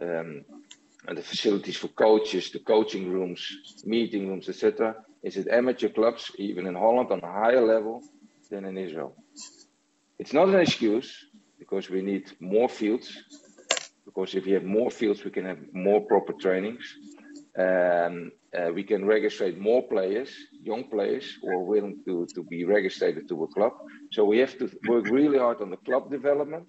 um, 0.00 0.44
the 1.06 1.22
facilities 1.22 1.76
for 1.76 1.88
coaches, 1.88 2.50
the 2.50 2.60
coaching 2.60 3.10
rooms, 3.10 3.40
meeting 3.84 4.28
rooms, 4.28 4.48
etc., 4.48 4.94
is 5.22 5.36
it 5.36 5.48
amateur 5.48 5.88
clubs, 5.88 6.30
even 6.38 6.66
in 6.66 6.74
Holland, 6.74 7.10
on 7.10 7.20
a 7.20 7.32
higher 7.32 7.64
level 7.64 8.02
than 8.50 8.64
in 8.64 8.76
Israel. 8.76 9.14
It's 10.18 10.32
not 10.32 10.48
an 10.48 10.60
excuse 10.60 11.10
because 11.58 11.88
we 11.88 12.02
need 12.02 12.32
more 12.40 12.68
fields. 12.68 13.16
Because 14.04 14.34
if 14.34 14.44
we 14.44 14.52
have 14.52 14.64
more 14.64 14.90
fields, 14.90 15.24
we 15.24 15.30
can 15.30 15.46
have 15.46 15.58
more 15.72 16.00
proper 16.00 16.32
trainings. 16.32 16.84
Um, 17.56 18.32
uh, 18.56 18.70
we 18.74 18.82
can 18.82 19.04
register 19.04 19.52
more 19.56 19.82
players, 19.86 20.30
young 20.62 20.84
players, 20.84 21.38
who 21.40 21.50
are 21.50 21.64
willing 21.64 22.02
to, 22.06 22.26
to 22.34 22.42
be 22.44 22.64
registered 22.64 23.28
to 23.28 23.44
a 23.44 23.48
club. 23.48 23.72
So 24.12 24.24
we 24.24 24.38
have 24.38 24.58
to 24.58 24.70
work 24.88 25.06
really 25.10 25.38
hard 25.38 25.60
on 25.60 25.70
the 25.70 25.76
club 25.76 26.10
development, 26.10 26.66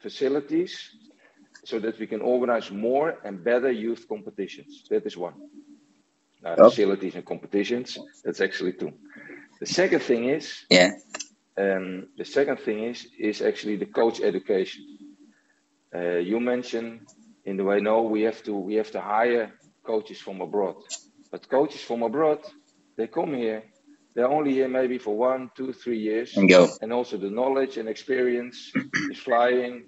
facilities, 0.00 0.74
so 1.64 1.78
that 1.78 1.98
we 1.98 2.06
can 2.06 2.20
organize 2.20 2.70
more 2.70 3.18
and 3.24 3.44
better 3.44 3.70
youth 3.70 4.06
competitions. 4.08 4.84
That 4.90 5.06
is 5.06 5.16
one. 5.16 5.34
Uh, 6.44 6.56
oh. 6.58 6.70
Facilities 6.70 7.14
and 7.14 7.24
competitions. 7.24 7.98
That's 8.24 8.40
actually 8.40 8.72
two. 8.72 8.92
The 9.60 9.66
second 9.66 10.00
thing 10.00 10.28
is. 10.28 10.64
Yeah. 10.68 10.90
Um, 11.56 12.08
the 12.16 12.24
second 12.24 12.58
thing 12.60 12.84
is 12.84 13.06
is 13.18 13.42
actually 13.42 13.76
the 13.76 13.86
coach 13.86 14.20
education. 14.20 14.82
Uh, 15.94 16.16
you 16.16 16.40
mentioned 16.40 17.06
in 17.44 17.56
the 17.56 17.64
way 17.64 17.80
no, 17.80 18.02
we 18.02 18.22
have 18.22 18.42
to 18.44 18.54
we 18.56 18.74
have 18.74 18.90
to 18.92 19.00
hire 19.00 19.52
coaches 19.84 20.18
from 20.18 20.40
abroad. 20.40 20.76
But 21.30 21.48
coaches 21.48 21.82
from 21.82 22.02
abroad, 22.02 22.40
they 22.96 23.06
come 23.06 23.34
here. 23.34 23.62
They're 24.14 24.30
only 24.30 24.52
here 24.52 24.68
maybe 24.68 24.98
for 24.98 25.16
one, 25.16 25.50
two, 25.54 25.72
three 25.72 25.98
years. 25.98 26.36
And 26.36 26.48
go. 26.48 26.68
And 26.82 26.92
also 26.92 27.16
the 27.16 27.30
knowledge 27.30 27.78
and 27.78 27.88
experience 27.88 28.72
is 29.10 29.18
flying 29.18 29.84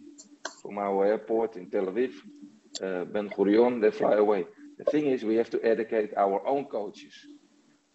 from 0.64 0.78
our 0.78 1.04
airport 1.04 1.56
in 1.56 1.68
Tel 1.68 1.86
Aviv, 1.86 2.12
uh, 2.82 3.04
Ben 3.04 3.28
Gurion, 3.28 3.82
they 3.82 3.90
fly 3.90 4.14
away. 4.14 4.46
The 4.78 4.84
thing 4.84 5.06
is, 5.06 5.22
we 5.22 5.36
have 5.36 5.50
to 5.50 5.60
educate 5.62 6.10
our 6.16 6.44
own 6.46 6.64
coaches 6.64 7.14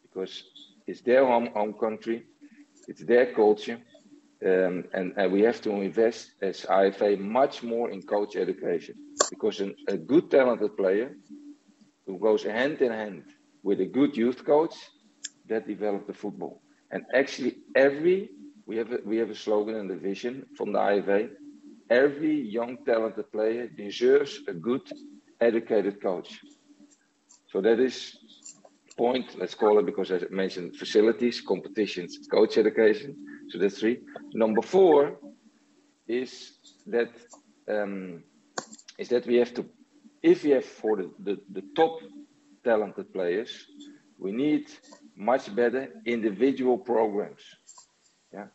because 0.04 0.44
it's 0.86 1.02
their 1.02 1.26
home, 1.26 1.48
home 1.56 1.74
country, 1.74 2.26
it's 2.88 3.04
their 3.04 3.34
culture, 3.34 3.80
um, 4.46 4.86
and, 4.94 5.14
and, 5.18 5.32
we 5.34 5.42
have 5.42 5.60
to 5.62 5.72
invest 5.82 6.32
as 6.42 6.62
IFA 6.62 7.20
much 7.20 7.62
more 7.62 7.90
in 7.90 8.02
coach 8.04 8.38
education 8.38 8.96
because 9.30 9.60
an, 9.60 9.76
a 9.90 9.98
good 9.98 10.32
talented 10.32 10.78
player 10.78 11.18
who 12.06 12.18
goes 12.18 12.44
hand 12.44 12.82
in 12.82 12.92
hand 12.92 13.24
with 13.64 13.82
a 13.82 13.86
good 13.86 14.16
youth 14.16 14.46
coach 14.46 14.76
that 15.50 15.68
develop 15.68 16.08
the 16.08 16.14
football. 16.14 16.62
And 16.92 17.04
actually, 17.14 17.58
every 17.76 18.30
we 18.66 18.78
have 18.78 18.92
a, 18.94 19.00
we 19.04 19.18
have 19.18 19.32
a 19.32 19.36
slogan 19.36 19.76
and 19.76 19.92
a 19.92 19.98
vision 19.98 20.46
from 20.56 20.72
the 20.72 20.80
IFA 20.80 21.32
every 21.90 22.42
young 22.42 22.78
talented 22.86 23.32
player 23.32 23.68
deserves 23.68 24.40
a 24.48 24.54
good 24.54 24.82
educated 25.42 26.02
coach. 26.02 26.40
So 27.52 27.62
that 27.62 27.80
is 27.80 28.16
point, 28.98 29.38
let's 29.40 29.56
call 29.56 29.80
it 29.80 29.86
because 29.86 30.12
I 30.12 30.20
mentioned 30.30 30.76
facilities, 30.76 31.42
competitions, 31.42 32.28
coach 32.30 32.58
education. 32.58 33.16
So 33.50 33.58
that's 33.58 33.80
three. 33.80 34.02
Number 34.34 34.62
four 34.62 35.18
is 36.08 36.54
that 36.88 37.10
um, 37.68 38.24
is 38.98 39.08
that 39.10 39.26
we 39.26 39.36
have 39.36 39.54
to, 39.54 39.66
if 40.22 40.44
we 40.44 40.52
have 40.52 40.66
for 40.66 40.98
the, 40.98 41.12
the, 41.20 41.38
the 41.52 41.64
top 41.76 42.00
talented 42.64 43.14
players, 43.14 43.66
we 44.18 44.32
need 44.32 44.70
much 45.16 45.56
better 45.56 45.88
individual 46.06 46.78
programs. 46.78 47.42
Yeah. 48.34 48.48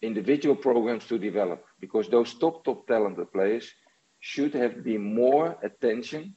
Individual 0.00 0.56
programs 0.56 1.04
to 1.08 1.18
develop 1.18 1.62
because 1.80 2.08
those 2.08 2.34
top, 2.34 2.64
top 2.64 2.86
talented 2.86 3.32
players 3.32 3.70
should 4.20 4.54
have 4.54 4.84
been 4.84 5.14
more 5.14 5.56
attention 5.62 6.34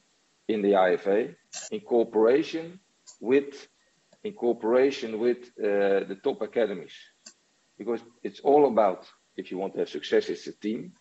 in 0.48 0.62
the 0.62 0.72
IFA 0.72 1.34
in 1.70 1.80
cooperation 1.80 2.80
with 3.20 3.68
in 4.24 4.32
cooperation 4.32 5.18
with 5.18 5.38
uh, 5.58 6.00
the 6.10 6.18
top 6.24 6.40
academies. 6.40 6.94
Because 7.78 8.00
it's 8.22 8.40
all 8.40 8.66
about 8.66 9.06
if 9.36 9.50
you 9.50 9.58
want 9.58 9.74
to 9.74 9.80
have 9.80 9.88
success 9.88 10.28
it's 10.28 10.46
a 10.46 10.52
team 10.52 10.92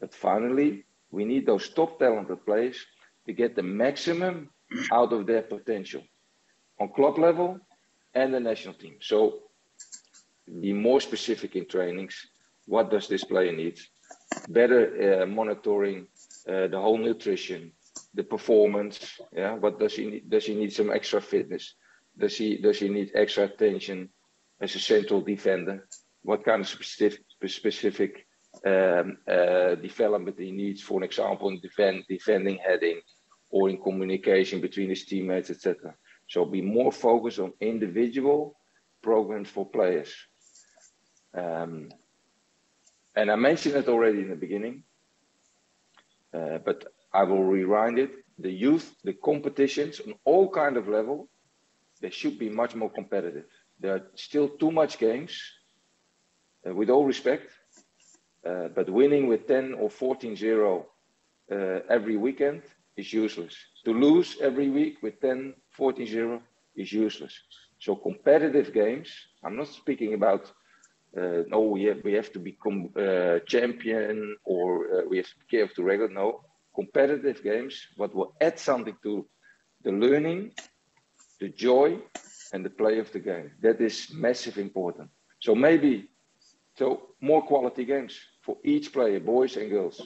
but 0.00 0.12
finally 0.12 0.84
we 1.10 1.24
need 1.24 1.46
those 1.46 1.68
top 1.68 1.98
talented 1.98 2.44
players 2.44 2.76
to 3.26 3.32
get 3.32 3.54
the 3.54 3.62
maximum 3.62 4.50
out 4.92 5.12
of 5.12 5.26
their 5.26 5.42
potential 5.42 6.02
on 6.80 6.88
club 6.88 7.18
level 7.18 7.58
and 8.14 8.34
the 8.34 8.40
national 8.40 8.74
team. 8.74 8.96
So 9.00 9.40
be 10.60 10.72
more 10.72 11.00
specific 11.00 11.56
in 11.56 11.66
trainings 11.66 12.26
what 12.66 12.90
does 12.90 13.08
this 13.08 13.24
player 13.24 13.52
need? 13.52 13.78
Better 14.48 15.22
uh, 15.22 15.26
monitoring 15.26 16.06
uh, 16.48 16.68
the 16.68 16.80
whole 16.80 16.98
nutrition, 16.98 17.72
the 18.14 18.24
performance. 18.24 19.20
Yeah, 19.32 19.54
what 19.54 19.78
does 19.78 19.94
he 19.94 20.06
need? 20.06 20.30
Does 20.30 20.46
he 20.46 20.54
need 20.54 20.72
some 20.72 20.90
extra 20.90 21.20
fitness? 21.20 21.74
Does 22.18 22.36
he 22.36 22.58
does 22.58 22.78
he 22.78 22.88
need 22.88 23.12
extra 23.14 23.44
attention 23.44 24.08
as 24.60 24.74
a 24.74 24.80
central 24.80 25.20
defender? 25.20 25.88
What 26.22 26.44
kind 26.44 26.60
of 26.60 26.68
specific 26.68 27.20
specific 27.46 28.26
um, 28.64 29.18
uh, 29.28 29.74
development 29.76 30.38
he 30.38 30.52
needs, 30.52 30.80
for 30.82 31.02
example, 31.02 31.48
in 31.48 31.60
defend, 31.60 32.04
defending 32.08 32.58
heading 32.64 33.00
or 33.50 33.68
in 33.68 33.80
communication 33.80 34.60
between 34.60 34.88
his 34.88 35.04
teammates, 35.04 35.50
etc. 35.50 35.94
So 36.28 36.44
be 36.44 36.62
more 36.62 36.92
focused 36.92 37.38
on 37.38 37.52
individual 37.60 38.56
programs 39.02 39.48
for 39.48 39.68
players. 39.68 40.12
Um, 41.36 41.88
and 43.16 43.30
I 43.30 43.36
mentioned 43.36 43.76
it 43.76 43.88
already 43.88 44.20
in 44.20 44.30
the 44.30 44.36
beginning, 44.36 44.82
uh, 46.32 46.58
but 46.58 46.84
I 47.12 47.22
will 47.22 47.44
rewind 47.44 47.98
it. 47.98 48.10
The 48.38 48.50
youth, 48.50 48.94
the 49.04 49.12
competitions 49.12 50.00
on 50.00 50.14
all 50.24 50.50
kind 50.50 50.76
of 50.76 50.88
level, 50.88 51.28
they 52.00 52.10
should 52.10 52.38
be 52.38 52.48
much 52.48 52.74
more 52.74 52.90
competitive. 52.90 53.44
There 53.78 53.94
are 53.94 54.02
still 54.14 54.48
too 54.48 54.72
much 54.72 54.98
games, 54.98 55.40
uh, 56.66 56.74
with 56.74 56.90
all 56.90 57.04
respect, 57.04 57.52
uh, 58.44 58.68
but 58.74 58.90
winning 58.90 59.28
with 59.28 59.46
10 59.46 59.74
or 59.74 59.88
14-0 59.88 60.84
uh, 61.52 61.54
every 61.88 62.16
weekend 62.16 62.62
is 62.96 63.12
useless. 63.12 63.56
To 63.84 63.92
lose 63.92 64.36
every 64.40 64.70
week 64.70 65.02
with 65.02 65.20
10, 65.20 65.54
14-0 65.78 66.40
is 66.76 66.92
useless. 66.92 67.38
So 67.78 67.94
competitive 67.94 68.72
games, 68.72 69.08
I'm 69.44 69.56
not 69.56 69.68
speaking 69.68 70.14
about 70.14 70.50
uh, 71.16 71.42
no, 71.46 71.60
we 71.60 71.84
have, 71.84 72.02
we 72.02 72.12
have 72.14 72.32
to 72.32 72.38
become 72.38 72.90
uh, 72.96 73.38
champion 73.46 74.36
or 74.44 74.86
uh, 74.86 75.02
we 75.08 75.18
have 75.18 75.26
to 75.26 75.34
be 75.48 75.74
to 75.74 75.82
regulate. 75.82 76.12
No, 76.12 76.40
competitive 76.74 77.42
games, 77.42 77.86
what 77.96 78.14
will 78.14 78.34
add 78.40 78.58
something 78.58 78.96
to 79.02 79.26
the 79.82 79.92
learning, 79.92 80.52
the 81.40 81.48
joy, 81.48 81.98
and 82.52 82.64
the 82.64 82.70
play 82.70 82.98
of 82.98 83.12
the 83.12 83.20
game. 83.20 83.52
That 83.60 83.80
is 83.80 84.10
massive 84.12 84.58
important. 84.58 85.10
So 85.40 85.54
maybe, 85.54 86.08
so 86.76 87.10
more 87.20 87.42
quality 87.42 87.84
games 87.84 88.18
for 88.42 88.56
each 88.64 88.92
player, 88.92 89.20
boys 89.20 89.56
and 89.56 89.70
girls. 89.70 90.00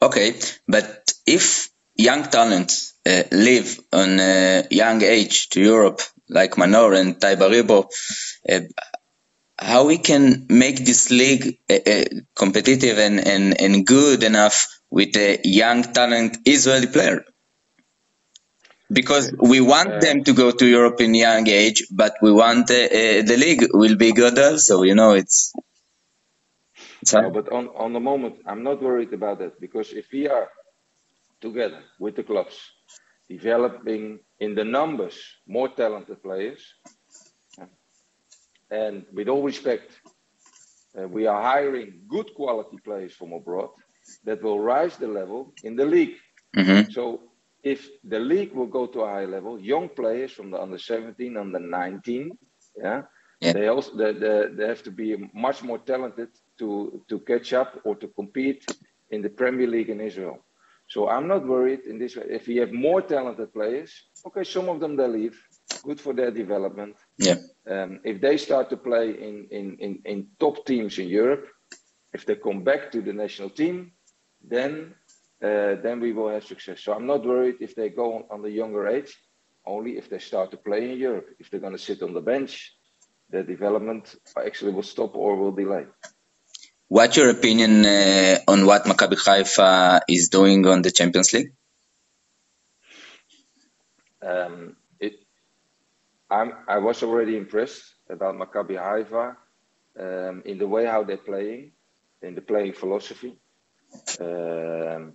Okay, 0.00 0.34
but 0.66 1.12
if 1.26 1.70
young 1.94 2.24
talents 2.24 2.94
uh, 3.06 3.24
live 3.32 3.80
on 3.92 4.20
a 4.20 4.66
young 4.70 5.02
age 5.02 5.48
to 5.50 5.60
Europe, 5.60 6.00
like 6.28 6.56
Manor 6.58 6.94
and 6.94 7.20
Tai 7.20 7.36
Baribo, 7.36 7.90
uh, 8.48 8.60
how 9.58 9.86
we 9.86 9.98
can 9.98 10.46
make 10.48 10.84
this 10.84 11.10
league 11.10 11.58
uh, 11.68 12.04
competitive 12.36 12.98
and, 12.98 13.18
and, 13.26 13.60
and 13.60 13.86
good 13.86 14.22
enough 14.22 14.68
with 14.90 15.16
a 15.16 15.40
young 15.44 15.82
talent 15.82 16.38
Israeli 16.44 16.86
player. 16.86 17.24
Because 18.90 19.34
we 19.38 19.60
want 19.60 19.94
uh, 19.94 19.98
them 20.00 20.24
to 20.24 20.32
go 20.32 20.50
to 20.50 20.66
Europe 20.66 21.00
in 21.00 21.14
young 21.14 21.46
age, 21.46 21.84
but 21.90 22.14
we 22.22 22.32
want 22.32 22.70
uh, 22.70 22.74
uh, 22.74 23.22
the 23.22 23.36
league 23.38 23.66
will 23.74 23.96
be 23.96 24.12
good 24.12 24.38
also. 24.38 24.82
You 24.82 24.94
know, 24.94 25.12
it's. 25.12 25.52
it's 27.02 27.12
no, 27.12 27.30
but 27.30 27.52
on, 27.52 27.68
on 27.76 27.92
the 27.92 28.00
moment, 28.00 28.36
I'm 28.46 28.62
not 28.62 28.82
worried 28.82 29.12
about 29.12 29.40
that 29.40 29.60
because 29.60 29.92
if 29.92 30.06
we 30.10 30.28
are 30.28 30.48
together 31.42 31.82
with 31.98 32.16
the 32.16 32.22
clubs, 32.22 32.58
developing 33.28 34.20
in 34.40 34.54
the 34.54 34.64
numbers 34.64 35.18
more 35.46 35.68
talented 35.68 36.22
players, 36.22 36.64
and 38.70 39.04
with 39.12 39.28
all 39.28 39.42
respect, 39.42 39.92
uh, 40.98 41.06
we 41.08 41.26
are 41.26 41.42
hiring 41.42 42.00
good 42.08 42.34
quality 42.34 42.78
players 42.84 43.12
from 43.12 43.32
abroad 43.32 43.70
that 44.24 44.42
will 44.42 44.60
rise 44.60 44.96
the 44.96 45.06
level 45.06 45.52
in 45.64 45.76
the 45.76 45.84
league. 45.84 46.16
Mm-hmm. 46.56 46.90
So 46.90 47.20
if 47.62 47.88
the 48.04 48.18
league 48.18 48.52
will 48.52 48.66
go 48.66 48.86
to 48.86 49.00
a 49.00 49.08
high 49.08 49.24
level, 49.24 49.58
young 49.60 49.88
players 49.88 50.32
from 50.32 50.50
the 50.50 50.60
under 50.60 50.78
17, 50.78 51.36
under 51.36 51.58
19, 51.58 52.38
yeah, 52.76 53.02
yeah. 53.40 53.52
they 53.52 53.68
also 53.68 53.96
they, 53.96 54.12
they, 54.12 54.46
they 54.52 54.68
have 54.68 54.82
to 54.84 54.90
be 54.90 55.16
much 55.34 55.62
more 55.62 55.78
talented 55.78 56.28
to 56.58 57.02
to 57.08 57.18
catch 57.20 57.52
up 57.52 57.80
or 57.84 57.94
to 57.96 58.08
compete 58.08 58.64
in 59.10 59.22
the 59.22 59.30
Premier 59.30 59.66
League 59.66 59.90
in 59.90 60.00
Israel. 60.00 60.38
So 60.88 61.08
I'm 61.08 61.28
not 61.28 61.46
worried 61.46 61.80
in 61.80 61.98
this 61.98 62.16
way. 62.16 62.24
If 62.30 62.46
we 62.46 62.56
have 62.56 62.72
more 62.72 63.02
talented 63.02 63.52
players, 63.52 63.92
okay, 64.26 64.44
some 64.44 64.68
of 64.68 64.80
them 64.80 64.96
they 64.96 65.06
leave, 65.06 65.38
good 65.82 66.00
for 66.00 66.14
their 66.14 66.30
development. 66.30 66.96
Yeah. 67.18 67.36
Um, 67.68 68.00
if 68.04 68.20
they 68.20 68.36
start 68.36 68.70
to 68.70 68.76
play 68.76 69.10
in, 69.10 69.48
in, 69.50 69.76
in, 69.78 70.02
in 70.04 70.26
top 70.38 70.64
teams 70.64 70.98
in 70.98 71.08
Europe, 71.08 71.46
if 72.12 72.24
they 72.24 72.36
come 72.36 72.64
back 72.64 72.90
to 72.92 73.02
the 73.02 73.12
national 73.12 73.50
team, 73.50 73.92
then 74.42 74.94
uh, 75.42 75.76
then 75.82 76.00
we 76.00 76.12
will 76.12 76.28
have 76.30 76.44
success. 76.44 76.80
So 76.80 76.92
I'm 76.92 77.06
not 77.06 77.24
worried 77.24 77.56
if 77.60 77.74
they 77.76 77.90
go 77.90 78.14
on, 78.14 78.24
on 78.30 78.42
the 78.42 78.50
younger 78.50 78.88
age, 78.88 79.16
only 79.64 79.96
if 79.96 80.10
they 80.10 80.18
start 80.18 80.50
to 80.50 80.56
play 80.56 80.90
in 80.90 80.98
Europe. 80.98 81.28
If 81.38 81.50
they're 81.50 81.60
going 81.60 81.76
to 81.76 81.78
sit 81.78 82.02
on 82.02 82.12
the 82.12 82.20
bench, 82.20 82.74
their 83.30 83.44
development 83.44 84.16
actually 84.36 84.72
will 84.72 84.82
stop 84.82 85.14
or 85.14 85.36
will 85.36 85.52
delay. 85.52 85.86
What's 86.88 87.16
your 87.18 87.30
opinion 87.30 87.84
uh, 87.84 88.38
on 88.48 88.64
what 88.66 88.84
Maccabi 88.84 89.16
Haifa 89.16 90.00
is 90.08 90.30
doing 90.30 90.66
on 90.66 90.82
the 90.82 90.90
Champions 90.90 91.32
League? 91.34 91.52
Um, 94.22 94.76
I'm, 96.30 96.52
I 96.66 96.78
was 96.78 97.02
already 97.02 97.36
impressed 97.36 97.94
about 98.10 98.36
Maccabi 98.36 98.76
Haifa 98.76 99.36
um, 99.98 100.42
in 100.44 100.58
the 100.58 100.68
way 100.68 100.84
how 100.84 101.04
they're 101.04 101.16
playing, 101.16 101.72
in 102.22 102.34
the 102.34 102.42
playing 102.42 102.74
philosophy. 102.74 103.38
Um, 104.20 105.14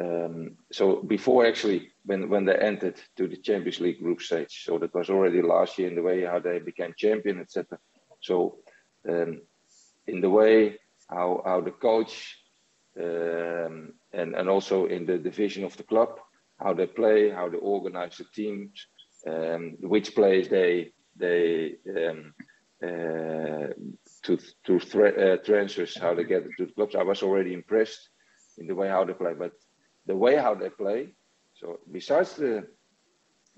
um, 0.00 0.56
so 0.70 1.02
before 1.02 1.44
actually 1.46 1.90
when 2.04 2.28
when 2.30 2.44
they 2.44 2.54
entered 2.54 3.00
to 3.16 3.26
the 3.26 3.36
Champions 3.36 3.80
League 3.80 4.00
group 4.00 4.22
stage, 4.22 4.62
so 4.64 4.78
that 4.78 4.94
was 4.94 5.10
already 5.10 5.42
last 5.42 5.78
year 5.78 5.88
in 5.88 5.96
the 5.96 6.02
way 6.02 6.24
how 6.24 6.38
they 6.38 6.60
became 6.60 6.94
champion, 6.96 7.40
etc. 7.40 7.78
So 8.20 8.58
um, 9.08 9.42
in 10.06 10.20
the 10.20 10.30
way 10.30 10.78
how 11.10 11.42
how 11.44 11.60
the 11.60 11.72
coach 11.72 12.38
um, 12.98 13.94
and 14.12 14.34
and 14.34 14.48
also 14.48 14.86
in 14.86 15.04
the 15.04 15.18
division 15.18 15.64
of 15.64 15.76
the 15.76 15.82
club, 15.82 16.20
how 16.58 16.72
they 16.72 16.86
play, 16.86 17.30
how 17.30 17.48
they 17.48 17.58
organize 17.58 18.16
the 18.16 18.24
teams, 18.32 18.86
um, 19.26 19.76
which 19.80 20.14
players 20.14 20.48
they 20.48 20.92
they 21.16 21.74
um, 21.96 22.34
uh, 22.82 23.68
to 24.22 24.38
to 24.64 24.76
uh, 24.76 25.36
transfers, 25.44 25.96
how 25.98 26.14
they 26.14 26.24
get 26.24 26.44
to 26.44 26.66
the 26.66 26.72
clubs. 26.72 26.94
I 26.94 27.02
was 27.02 27.22
already 27.22 27.52
impressed 27.52 28.08
in 28.58 28.66
the 28.66 28.74
way 28.74 28.88
how 28.88 29.04
they 29.04 29.14
play, 29.14 29.34
but 29.34 29.52
the 30.06 30.16
way 30.16 30.36
how 30.36 30.54
they 30.54 30.70
play. 30.70 31.14
So 31.54 31.80
besides 31.90 32.34
the 32.34 32.66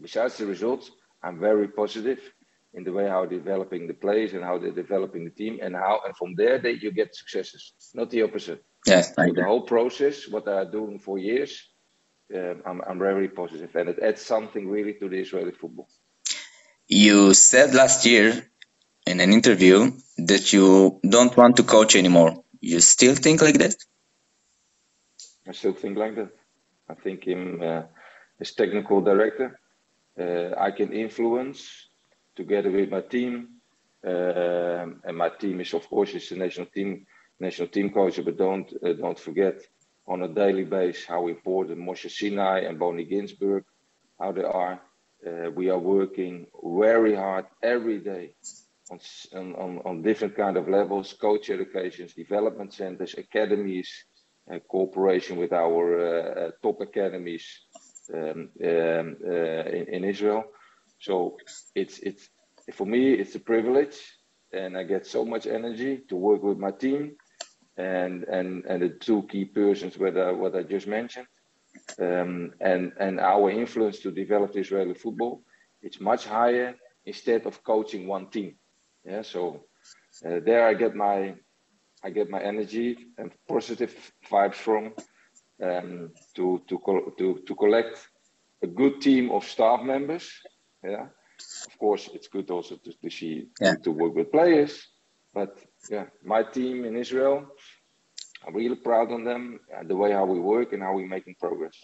besides 0.01 0.39
the 0.39 0.47
results, 0.47 0.91
I'm 1.23 1.39
very 1.39 1.69
positive 1.69 2.21
in 2.73 2.85
the 2.85 2.93
way 2.93 3.09
how 3.09 3.27
they're 3.27 3.39
developing 3.39 3.87
the 3.87 3.95
players 3.95 4.33
and 4.33 4.45
how 4.45 4.59
they're 4.59 4.71
developing 4.71 5.25
the 5.25 5.31
team 5.31 5.59
and 5.61 5.75
how 5.75 6.01
and 6.05 6.17
from 6.17 6.35
there 6.37 6.59
that 6.59 6.81
you 6.83 6.93
get 6.93 7.15
successes, 7.15 7.75
not 7.95 8.11
the 8.11 8.23
opposite. 8.23 8.65
Yes, 8.87 9.15
so 9.15 9.33
the 9.35 9.45
whole 9.45 9.63
process, 9.63 10.29
what 10.29 10.47
they 10.47 10.53
are 10.53 10.71
doing 10.71 10.99
for 10.99 11.19
years, 11.19 11.70
um, 12.35 12.63
I'm, 12.67 12.81
I'm 12.83 12.99
very 12.99 13.29
positive 13.29 13.75
and 13.77 13.89
it 13.89 13.99
adds 13.99 14.23
something 14.23 14.69
really 14.69 14.95
to 14.95 15.09
the 15.09 15.19
Israeli 15.19 15.53
football. 15.53 15.89
You 16.87 17.35
said 17.35 17.75
last 17.75 18.07
year 18.07 18.51
in 19.07 19.21
an 19.21 19.33
interview 19.33 19.93
that 20.19 20.53
you 20.53 21.01
don't 21.09 21.37
want 21.37 21.57
to 21.57 21.63
coach 21.63 21.97
anymore. 21.97 22.45
You 22.61 22.81
still 22.81 23.15
think 23.15 23.43
like 23.43 23.59
that? 23.59 23.75
I 25.49 25.53
still 25.53 25.73
think 25.73 25.97
like 25.97 26.15
that. 26.17 26.31
I 26.89 26.95
think 26.95 27.25
him 27.25 27.63
uh, 27.63 27.83
as 28.41 28.53
technical 28.53 29.01
director, 29.01 29.59
uh, 30.19 30.55
I 30.59 30.71
can 30.73 30.93
influence 30.93 31.89
together 32.37 32.71
with 32.71 32.91
my 32.91 33.01
team, 33.01 33.49
uh, 34.07 34.87
and 35.05 35.17
my 35.17 35.31
team 35.31 35.61
is 35.61 35.75
of 35.75 35.89
course 35.89 36.15
is 36.15 36.29
the 36.29 36.37
national 36.37 36.67
team 36.67 37.07
national 37.39 37.69
team 37.69 37.91
coach. 37.91 38.23
But 38.25 38.37
don't 38.37 38.73
uh, 38.85 38.93
don't 38.95 39.19
forget 39.19 39.61
on 40.11 40.23
a 40.23 40.29
daily 40.29 40.65
basis 40.65 41.07
how 41.07 41.29
important 41.29 41.79
Moshe 41.79 42.11
Sinai 42.11 42.61
and 42.61 42.79
Boni 42.79 43.05
Ginsburg, 43.05 43.65
how 44.19 44.33
they 44.33 44.43
are. 44.43 44.81
Uh, 45.27 45.51
we 45.51 45.71
are 45.71 45.79
working 45.79 46.47
very 46.63 47.15
hard 47.15 47.47
every 47.63 47.99
day 47.99 48.35
on, 48.91 49.55
on, 49.55 49.81
on 49.85 50.03
different 50.03 50.35
kind 50.37 50.57
of 50.57 50.69
levels, 50.69 51.13
coach 51.13 51.49
educations, 51.51 52.15
development 52.15 52.73
centers, 52.73 53.15
academies, 53.15 53.91
cooperation 54.69 55.37
with 55.37 55.53
our 55.53 55.85
uh, 56.01 56.41
uh, 56.47 56.51
top 56.63 56.81
academies 56.81 57.47
um, 58.13 58.49
um, 58.65 59.17
uh, 59.25 59.65
in, 59.79 59.87
in 59.95 60.05
Israel. 60.05 60.45
So 60.99 61.37
it's 61.75 61.99
it's 62.01 62.29
for 62.75 62.87
me 62.87 63.13
it's 63.13 63.35
a 63.37 63.41
privilege, 63.41 63.97
and 64.53 64.77
I 64.77 64.83
get 64.83 65.07
so 65.07 65.25
much 65.25 65.47
energy 65.47 66.03
to 66.09 66.17
work 66.17 66.43
with 66.43 66.59
my 66.59 66.73
team, 66.73 67.17
and 67.77 68.25
and 68.25 68.65
and 68.67 68.83
the 68.83 68.89
two 68.89 69.23
key 69.31 69.45
persons 69.45 69.99
what 69.99 70.17
I, 70.17 70.33
what 70.33 70.55
I 70.55 70.63
just 70.63 70.87
mentioned, 70.87 71.27
um, 71.99 72.53
and 72.61 72.93
and 72.99 73.21
our 73.21 73.51
influence 73.51 74.01
to 74.01 74.11
develop 74.11 74.57
Israeli 74.57 74.95
football, 74.95 75.43
it's 75.83 76.01
much 76.01 76.27
higher 76.27 76.77
instead 77.05 77.47
of 77.47 77.63
coaching 77.65 78.07
one 78.07 78.29
team. 78.29 78.57
Yeah, 79.05 79.23
so 79.23 79.65
uh, 80.25 80.41
there 80.45 80.67
I 80.67 80.75
get 80.75 80.95
my 80.95 81.35
I 82.03 82.11
get 82.11 82.31
my 82.31 82.43
energy 82.43 82.97
and 83.19 83.31
positive 83.49 83.95
vibes 84.31 84.55
from 84.55 84.95
um, 85.63 86.11
to 86.35 86.63
to 86.69 86.79
to 87.19 87.43
to 87.47 87.55
collect 87.55 88.09
a 88.63 88.67
good 88.67 89.01
team 89.01 89.31
of 89.31 89.45
staff 89.45 89.83
members. 89.83 90.31
Yeah, 90.83 91.07
of 91.67 91.79
course, 91.79 92.09
it's 92.15 92.29
good 92.29 92.51
also 92.51 92.77
to, 92.77 92.93
to 92.93 93.11
see 93.11 93.49
yeah. 93.61 93.75
to 93.85 93.91
work 93.91 94.15
with 94.15 94.33
players. 94.33 94.87
But 95.33 95.59
yeah, 95.89 96.07
my 96.25 96.43
team 96.43 96.85
in 96.85 96.97
Israel, 96.97 97.47
I'm 98.47 98.55
really 98.55 98.77
proud 98.77 99.13
on 99.13 99.25
them 99.25 99.61
and 99.77 99.89
the 99.89 99.97
way 99.97 100.13
how 100.13 100.25
we 100.25 100.39
work 100.39 100.73
and 100.73 100.83
how 100.83 100.95
we're 100.95 101.07
making 101.07 101.37
progress. 101.39 101.75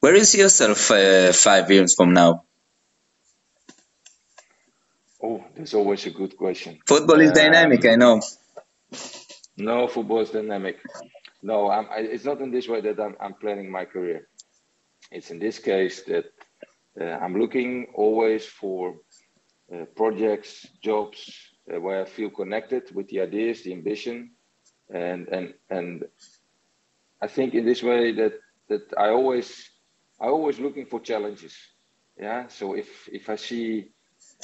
Where 0.00 0.14
is 0.14 0.34
yourself 0.34 0.90
uh, 0.90 1.32
five 1.32 1.70
years 1.70 1.94
from 1.94 2.12
now? 2.14 2.44
Oh, 5.22 5.44
that's 5.54 5.74
always 5.74 6.06
a 6.06 6.10
good 6.10 6.36
question. 6.36 6.78
Football 6.86 7.20
is 7.20 7.30
um, 7.30 7.34
dynamic, 7.34 7.84
I 7.84 7.96
know. 7.96 8.20
No, 9.56 9.86
football 9.88 10.20
is 10.20 10.30
dynamic. 10.30 10.78
No, 11.42 11.70
I'm, 11.70 11.86
I, 11.90 11.98
it's 11.98 12.24
not 12.24 12.40
in 12.40 12.50
this 12.50 12.66
way 12.66 12.80
that 12.80 12.98
I'm, 12.98 13.16
I'm, 13.20 13.34
planning 13.34 13.70
my 13.70 13.84
career. 13.84 14.28
It's 15.10 15.30
in 15.30 15.38
this 15.38 15.58
case 15.58 16.02
that 16.04 16.26
uh, 16.98 17.04
I'm 17.04 17.38
looking 17.38 17.88
always 17.94 18.46
for 18.46 18.96
uh, 19.72 19.84
projects, 19.96 20.66
jobs 20.82 21.30
uh, 21.72 21.78
where 21.80 22.02
I 22.02 22.04
feel 22.06 22.30
connected 22.30 22.94
with 22.94 23.08
the 23.08 23.20
ideas, 23.20 23.62
the 23.62 23.74
ambition, 23.74 24.30
and 24.92 25.28
and 25.28 25.54
and 25.70 26.04
I 27.22 27.26
think 27.28 27.54
in 27.54 27.64
this 27.64 27.82
way 27.82 28.12
that 28.12 28.34
that 28.68 28.92
I 28.98 29.08
always 29.08 29.70
I 30.20 30.26
always 30.26 30.58
looking 30.58 30.86
for 30.86 31.00
challenges. 31.00 31.56
Yeah. 32.18 32.48
So 32.48 32.74
if 32.74 33.08
if 33.08 33.28
I 33.28 33.36
see 33.36 33.92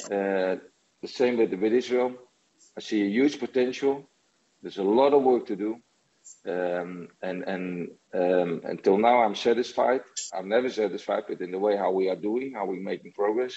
uh, 0.05 0.55
the 1.01 1.07
same 1.07 1.37
with 1.37 1.53
with 1.53 1.73
Israel, 1.73 2.13
I 2.77 2.81
see 2.81 3.01
a 3.03 3.09
huge 3.09 3.39
potential 3.39 4.07
there's 4.61 4.77
a 4.77 4.83
lot 4.83 5.13
of 5.13 5.23
work 5.23 5.45
to 5.47 5.55
do. 5.55 5.77
Um, 6.45 7.07
and 7.21 7.43
and 7.43 7.89
um, 8.13 8.61
until 8.63 8.97
now, 8.97 9.23
I'm 9.23 9.35
satisfied. 9.35 10.01
I'm 10.33 10.49
never 10.49 10.69
satisfied, 10.69 11.23
but 11.27 11.41
in 11.41 11.51
the 11.51 11.59
way 11.59 11.77
how 11.77 11.91
we 11.91 12.09
are 12.09 12.15
doing, 12.15 12.53
how 12.53 12.65
we're 12.65 12.81
making 12.81 13.13
progress. 13.13 13.53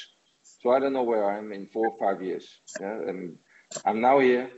So 0.61 0.71
I 0.71 0.79
don't 0.79 0.93
know 0.93 1.03
where 1.03 1.31
I'm 1.31 1.53
in 1.53 1.67
four 1.67 1.89
or 1.89 1.99
five 1.99 2.23
years. 2.23 2.47
Yeah? 2.81 2.99
And 3.09 3.39
I'm 3.85 4.01
now 4.01 4.19
here 4.21 4.51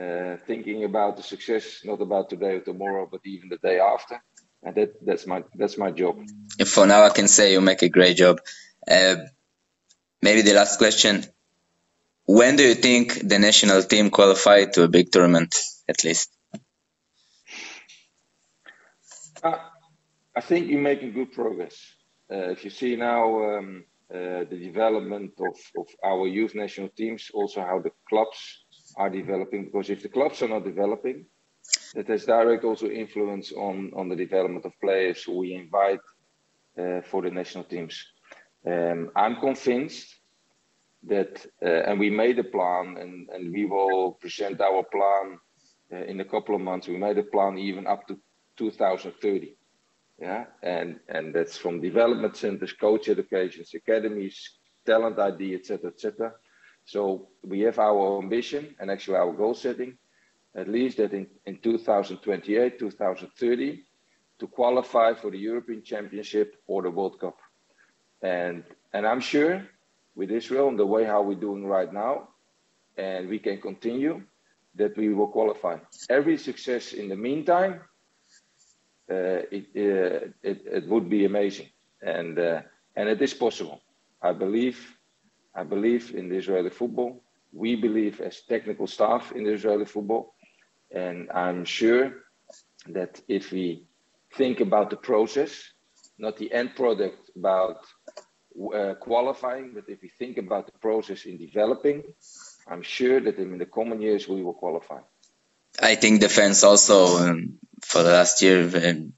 uh, 0.00 0.36
thinking 0.46 0.84
about 0.84 1.16
the 1.16 1.22
success, 1.22 1.80
not 1.84 2.00
about 2.00 2.28
today 2.28 2.56
or 2.56 2.60
tomorrow, 2.60 3.08
but 3.10 3.20
even 3.24 3.48
the 3.48 3.58
day 3.58 3.80
after. 3.80 4.22
And 4.62 4.74
that, 4.74 5.04
that's 5.04 5.26
my 5.26 5.44
that's 5.54 5.78
my 5.78 5.90
job. 5.90 6.18
For 6.66 6.86
now, 6.86 7.04
I 7.04 7.10
can 7.10 7.28
say 7.28 7.52
you 7.52 7.60
make 7.60 7.82
a 7.82 7.88
great 7.88 8.16
job. 8.16 8.40
Uh, 8.90 9.16
maybe 10.20 10.42
the 10.42 10.54
last 10.54 10.78
question: 10.78 11.24
when 12.26 12.56
do 12.56 12.64
you 12.64 12.74
think 12.74 13.28
the 13.28 13.38
national 13.38 13.82
team 13.82 14.10
qualified 14.10 14.72
to 14.74 14.82
a 14.82 14.88
big 14.88 15.12
tournament, 15.12 15.56
at 15.88 16.02
least? 16.04 16.30
Uh, 19.42 19.58
I 20.34 20.40
think 20.40 20.68
you're 20.68 20.80
making 20.80 21.12
good 21.12 21.32
progress. 21.32 21.76
Uh, 22.30 22.50
if 22.50 22.64
you 22.64 22.70
see 22.70 22.96
now 22.96 23.58
um, 23.58 23.84
uh, 24.12 24.44
the 24.50 24.58
development 24.60 25.32
of, 25.38 25.56
of 25.78 25.86
our 26.04 26.26
youth 26.26 26.54
national 26.54 26.88
teams, 26.88 27.30
also 27.32 27.60
how 27.60 27.78
the 27.78 27.92
clubs 28.08 28.64
are 28.96 29.10
developing, 29.10 29.64
because 29.66 29.90
if 29.90 30.02
the 30.02 30.08
clubs 30.08 30.42
are 30.42 30.48
not 30.48 30.64
developing, 30.64 31.26
that 31.94 32.08
has 32.08 32.24
direct 32.24 32.64
also 32.64 32.88
influence 32.88 33.52
on, 33.52 33.90
on 33.94 34.08
the 34.08 34.16
development 34.16 34.64
of 34.64 34.72
players 34.80 35.22
who 35.24 35.38
we 35.38 35.54
invite 35.54 36.00
uh, 36.78 37.00
for 37.02 37.22
the 37.22 37.30
national 37.30 37.64
teams. 37.64 38.04
Um, 38.66 39.10
I'm 39.14 39.36
convinced 39.36 40.16
that, 41.04 41.46
uh, 41.62 41.82
and 41.88 41.98
we 41.98 42.10
made 42.10 42.38
a 42.38 42.44
plan, 42.44 42.96
and, 42.98 43.28
and 43.30 43.52
we 43.52 43.64
will 43.64 44.12
present 44.12 44.60
our 44.60 44.82
plan 44.84 45.38
uh, 45.92 46.04
in 46.04 46.20
a 46.20 46.24
couple 46.24 46.54
of 46.54 46.60
months. 46.60 46.88
We 46.88 46.96
made 46.96 47.18
a 47.18 47.22
plan 47.22 47.58
even 47.58 47.86
up 47.86 48.06
to 48.08 48.18
2030. 48.56 49.56
Yeah, 50.18 50.46
and 50.62 50.98
and 51.10 51.34
that's 51.34 51.58
from 51.58 51.82
development 51.82 52.36
centers, 52.36 52.72
coach 52.72 53.10
educations, 53.10 53.74
academies, 53.74 54.58
talent 54.86 55.18
ID, 55.18 55.54
etc., 55.54 55.90
etc. 55.90 56.32
So 56.86 57.28
we 57.42 57.60
have 57.60 57.78
our 57.78 58.18
ambition 58.22 58.74
and 58.78 58.90
actually 58.90 59.16
our 59.16 59.32
goal 59.32 59.54
setting, 59.54 59.98
at 60.54 60.68
least 60.68 60.96
that 60.98 61.12
in, 61.12 61.26
in 61.44 61.58
2028, 61.58 62.78
2030, 62.78 63.82
to 64.38 64.46
qualify 64.46 65.12
for 65.14 65.30
the 65.30 65.38
European 65.38 65.82
Championship 65.82 66.56
or 66.66 66.82
the 66.82 66.90
World 66.90 67.18
Cup. 67.20 67.38
And 68.22 68.64
and 68.92 69.06
I'm 69.06 69.20
sure 69.20 69.66
with 70.14 70.30
Israel 70.30 70.68
and 70.68 70.78
the 70.78 70.86
way 70.86 71.04
how 71.04 71.22
we're 71.22 71.40
doing 71.40 71.66
right 71.66 71.92
now, 71.92 72.28
and 72.96 73.28
we 73.28 73.38
can 73.38 73.60
continue, 73.60 74.22
that 74.76 74.96
we 74.96 75.12
will 75.12 75.28
qualify. 75.28 75.76
Every 76.08 76.38
success 76.38 76.92
in 76.92 77.08
the 77.08 77.16
meantime, 77.16 77.80
uh, 79.10 79.42
it, 79.50 79.66
uh, 79.76 80.28
it, 80.42 80.62
it 80.66 80.88
would 80.88 81.10
be 81.10 81.24
amazing, 81.24 81.68
and 82.00 82.38
uh, 82.38 82.62
and 82.94 83.08
it 83.08 83.20
is 83.20 83.34
possible. 83.34 83.82
I 84.22 84.32
believe, 84.32 84.95
I 85.56 85.64
believe 85.64 86.14
in 86.14 86.28
the 86.28 86.36
Israeli 86.36 86.70
football. 86.70 87.22
We 87.52 87.76
believe 87.76 88.20
as 88.20 88.42
technical 88.42 88.86
staff 88.86 89.32
in 89.32 89.44
the 89.44 89.52
Israeli 89.52 89.86
football, 89.86 90.34
and 90.90 91.30
I'm 91.30 91.64
sure 91.64 92.12
that 92.88 93.20
if 93.28 93.50
we 93.50 93.86
think 94.34 94.60
about 94.60 94.90
the 94.90 94.96
process, 94.96 95.52
not 96.18 96.36
the 96.36 96.52
end 96.52 96.76
product 96.76 97.30
about 97.34 97.78
uh, 98.74 98.94
qualifying, 99.00 99.72
but 99.74 99.84
if 99.88 100.02
we 100.02 100.10
think 100.18 100.36
about 100.38 100.66
the 100.66 100.78
process 100.78 101.24
in 101.24 101.38
developing, 101.38 102.02
I'm 102.68 102.82
sure 102.82 103.20
that 103.20 103.38
in 103.38 103.58
the 103.58 103.66
coming 103.66 104.02
years 104.02 104.28
we 104.28 104.42
will 104.42 104.54
qualify. 104.54 105.00
I 105.80 105.94
think 105.94 106.20
the 106.20 106.28
fans 106.28 106.64
also 106.64 107.18
um, 107.18 107.58
for 107.82 108.02
the 108.02 108.10
last 108.10 108.42
year 108.42 108.60
um, 108.88 109.12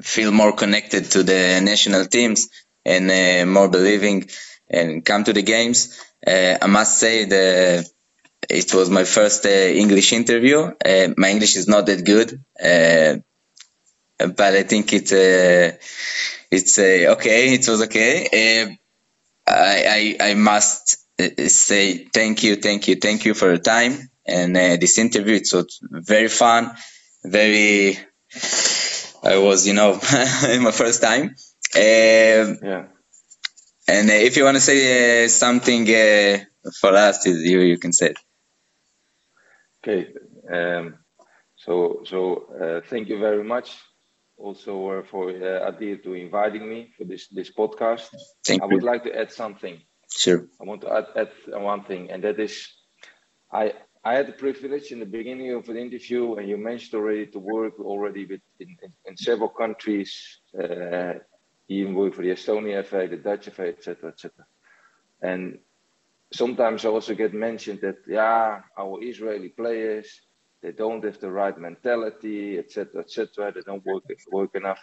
feel 0.00 0.32
more 0.32 0.52
connected 0.52 1.04
to 1.12 1.22
the 1.22 1.60
national 1.62 2.06
teams 2.06 2.48
and 2.84 3.10
uh, 3.10 3.46
more 3.50 3.68
believing 3.68 4.28
and 4.72 5.04
come 5.04 5.24
to 5.24 5.32
the 5.32 5.42
games. 5.42 5.98
Uh, 6.26 6.58
I 6.60 6.66
must 6.66 6.98
say 6.98 7.24
that 7.24 7.86
it 8.48 8.74
was 8.74 8.90
my 8.90 9.04
first 9.04 9.46
uh, 9.46 9.48
English 9.48 10.12
interview. 10.12 10.58
Uh, 10.60 11.08
my 11.16 11.30
English 11.30 11.56
is 11.56 11.68
not 11.68 11.86
that 11.86 12.04
good, 12.04 12.42
uh, 12.62 13.16
but 14.18 14.54
I 14.54 14.62
think 14.62 14.92
it 14.92 15.12
uh, 15.12 15.76
it's 16.50 16.78
okay. 16.78 17.54
It 17.54 17.68
was 17.68 17.82
okay. 17.82 18.76
I, 19.46 20.16
I 20.20 20.30
I 20.30 20.34
must 20.34 20.98
say 21.48 22.04
thank 22.04 22.42
you, 22.42 22.56
thank 22.56 22.88
you, 22.88 22.96
thank 22.96 23.24
you 23.24 23.34
for 23.34 23.48
your 23.48 23.58
time 23.58 24.10
and 24.26 24.56
uh, 24.56 24.76
this 24.76 24.98
interview. 24.98 25.36
It 25.36 25.48
was 25.52 25.80
very 25.82 26.28
fun, 26.28 26.72
very. 27.24 27.98
I 29.24 29.38
was, 29.38 29.66
you 29.66 29.72
know, 29.72 29.92
my 30.02 30.72
first 30.72 31.00
time. 31.00 31.36
Yeah. 32.62 32.84
And 33.92 34.08
uh, 34.08 34.14
if 34.14 34.36
you 34.36 34.44
want 34.44 34.56
to 34.56 34.60
say 34.60 34.78
uh, 35.24 35.28
something 35.28 35.82
uh, 35.88 36.38
for 36.80 36.92
us, 36.96 37.26
you 37.26 37.60
you 37.60 37.78
can 37.78 37.92
say. 37.92 38.08
It. 38.12 38.18
Okay. 39.78 40.02
Um, 40.56 40.94
so 41.56 42.02
so 42.04 42.18
uh, 42.62 42.80
thank 42.88 43.08
you 43.08 43.18
very 43.18 43.44
much. 43.44 43.68
Also 44.38 44.72
uh, 44.88 45.02
for 45.10 45.30
uh, 45.30 45.70
Adir 45.70 46.02
to 46.04 46.14
inviting 46.14 46.64
me 46.68 46.90
for 46.96 47.04
this 47.04 47.28
this 47.28 47.50
podcast. 47.52 48.08
Thank 48.46 48.62
I 48.62 48.66
you. 48.66 48.72
would 48.72 48.82
like 48.82 49.04
to 49.04 49.12
add 49.14 49.30
something. 49.30 49.76
Sure. 50.10 50.46
I 50.60 50.64
want 50.64 50.80
to 50.82 50.90
add, 50.98 51.06
add 51.16 51.30
one 51.62 51.84
thing, 51.84 52.10
and 52.10 52.24
that 52.24 52.38
is, 52.40 52.68
I 53.52 53.72
I 54.04 54.14
had 54.14 54.26
the 54.26 54.32
privilege 54.44 54.90
in 54.90 55.00
the 55.00 55.12
beginning 55.18 55.52
of 55.54 55.66
the 55.66 55.76
interview, 55.76 56.34
and 56.36 56.48
you 56.48 56.56
mentioned 56.56 56.94
already 56.94 57.26
to 57.26 57.38
work 57.38 57.78
already 57.78 58.24
with 58.26 58.40
in, 58.58 58.70
in, 58.82 58.92
in 59.06 59.16
several 59.16 59.48
countries, 59.48 60.40
uh, 60.58 61.14
even 61.80 61.94
work 61.94 62.14
for 62.14 62.22
the 62.22 62.30
Estonia 62.30 62.84
FA, 62.84 63.06
the 63.08 63.16
Dutch 63.16 63.48
FA, 63.48 63.68
etc., 63.68 64.10
etc. 64.10 64.46
And 65.20 65.58
sometimes 66.32 66.84
I 66.84 66.88
also 66.88 67.14
get 67.14 67.34
mentioned 67.34 67.80
that 67.82 67.98
yeah, 68.06 68.60
our 68.76 69.02
Israeli 69.02 69.48
players 69.48 70.20
they 70.62 70.70
don't 70.72 71.04
have 71.04 71.18
the 71.18 71.30
right 71.30 71.58
mentality, 71.58 72.56
etc., 72.58 73.00
etc. 73.00 73.52
They 73.52 73.62
don't 73.62 73.84
work 73.84 74.04
work 74.30 74.54
enough. 74.54 74.80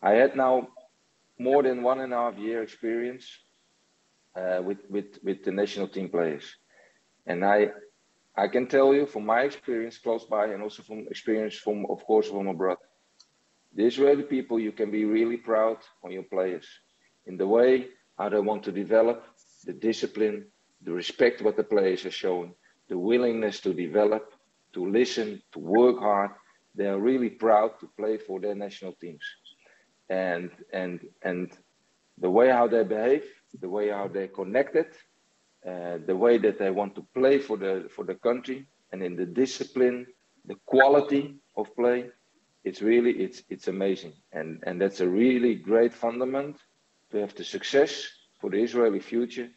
I 0.00 0.12
had 0.12 0.34
now 0.34 0.68
more 1.38 1.62
than 1.62 1.82
one 1.82 2.00
and 2.00 2.12
a 2.12 2.16
half 2.16 2.38
year 2.38 2.62
experience 2.62 3.28
uh, 4.36 4.60
with, 4.62 4.78
with, 4.88 5.18
with 5.22 5.44
the 5.44 5.52
national 5.52 5.88
team 5.88 6.08
players. 6.08 6.56
And 7.26 7.44
I, 7.44 7.68
I 8.36 8.48
can 8.48 8.66
tell 8.66 8.94
you 8.94 9.06
from 9.06 9.26
my 9.26 9.42
experience 9.42 9.98
close 9.98 10.24
by 10.24 10.46
and 10.46 10.62
also 10.62 10.82
from 10.82 11.06
experience 11.08 11.54
from, 11.54 11.86
of 11.90 12.04
course, 12.04 12.28
from 12.28 12.48
abroad, 12.48 12.78
the 13.74 13.84
Israeli 13.84 14.22
people, 14.22 14.58
you 14.58 14.72
can 14.72 14.90
be 14.90 15.04
really 15.04 15.36
proud 15.36 15.78
on 16.02 16.12
your 16.12 16.22
players 16.22 16.66
in 17.26 17.36
the 17.36 17.46
way 17.46 17.88
how 18.18 18.28
they 18.28 18.38
want 18.38 18.62
to 18.64 18.72
develop, 18.72 19.24
the 19.64 19.72
discipline, 19.72 20.46
the 20.82 20.92
respect 20.92 21.42
what 21.42 21.56
the 21.56 21.64
players 21.64 22.04
are 22.04 22.10
showing, 22.10 22.54
the 22.88 22.98
willingness 22.98 23.60
to 23.60 23.72
develop, 23.74 24.32
to 24.74 24.86
listen, 24.86 25.42
to 25.52 25.58
work 25.58 25.98
hard. 25.98 26.30
They 26.74 26.86
are 26.86 27.00
really 27.00 27.30
proud 27.30 27.80
to 27.80 27.88
play 27.96 28.18
for 28.18 28.40
their 28.40 28.54
national 28.54 28.92
teams. 29.00 29.24
And 30.10 30.50
and 30.72 31.00
and 31.22 31.50
the 32.18 32.30
way 32.30 32.50
how 32.50 32.68
they 32.68 32.84
behave, 32.84 33.24
the 33.60 33.68
way 33.68 33.88
how 33.88 34.08
they're 34.08 34.28
connected, 34.28 34.86
uh, 35.66 35.98
the 36.06 36.16
way 36.16 36.38
that 36.38 36.58
they 36.58 36.70
want 36.70 36.94
to 36.96 37.06
play 37.14 37.38
for 37.38 37.56
the 37.56 37.88
for 37.94 38.04
the 38.04 38.16
country, 38.16 38.66
and 38.92 39.02
in 39.02 39.16
the 39.16 39.26
discipline, 39.26 40.06
the 40.44 40.56
quality 40.66 41.36
of 41.56 41.74
play, 41.74 42.10
it's 42.63 42.81
really 42.81 43.11
it's 43.11 43.43
it's 43.49 43.67
amazing, 43.67 44.13
and 44.31 44.63
and 44.63 44.81
that's 44.81 44.99
a 44.99 45.07
really 45.07 45.55
great 45.55 45.93
fundament 45.93 46.57
to 47.11 47.17
have 47.17 47.33
the 47.35 47.43
success 47.43 47.91
for 48.39 48.49
the 48.49 48.61
Israeli 48.61 48.99
future, 48.99 49.49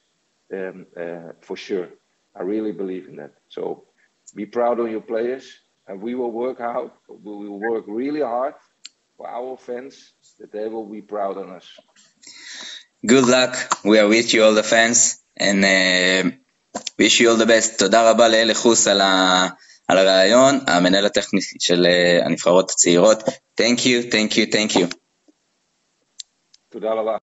um, 0.52 0.86
uh, 0.96 1.32
for 1.40 1.56
sure. 1.56 1.88
I 2.34 2.42
really 2.42 2.72
believe 2.72 3.08
in 3.08 3.16
that. 3.16 3.32
So 3.48 3.84
be 4.34 4.46
proud 4.46 4.80
of 4.80 4.90
your 4.90 5.02
players, 5.02 5.44
and 5.86 6.00
we 6.00 6.14
will 6.14 6.30
work 6.30 6.60
out. 6.60 6.94
We 7.08 7.48
will 7.48 7.60
work 7.60 7.84
really 7.86 8.22
hard 8.22 8.54
for 9.16 9.28
our 9.28 9.56
fans 9.56 10.12
that 10.38 10.52
they 10.52 10.68
will 10.68 10.86
be 10.86 11.02
proud 11.02 11.36
on 11.36 11.50
us. 11.50 11.66
Good 13.04 13.26
luck. 13.26 13.56
We 13.84 13.98
are 13.98 14.08
with 14.08 14.32
you 14.32 14.44
all 14.44 14.54
the 14.54 14.62
fans 14.62 15.20
and 15.36 15.64
uh, 15.64 16.30
wish 16.98 17.20
you 17.20 17.30
all 17.30 17.36
the 17.36 17.46
best. 17.46 17.78
תודה 17.78 18.10
רבה 18.10 18.28
לאלי 18.28 18.54
חוס 18.54 18.88
על, 18.88 19.00
ה, 19.00 19.48
על 19.87 19.97
הרעיון, 19.97 20.59
המנהל 20.67 21.05
הטכני 21.05 21.39
של 21.59 21.85
uh, 21.85 22.25
הנבחרות 22.25 22.71
הצעירות. 22.71 23.23
Thank 23.61 23.79
you, 23.79 24.11
thank 24.11 24.33
you, 24.33 24.53
thank 24.53 24.77
you. 24.77 24.95
תודה 26.69 26.93
רבה. 26.93 27.17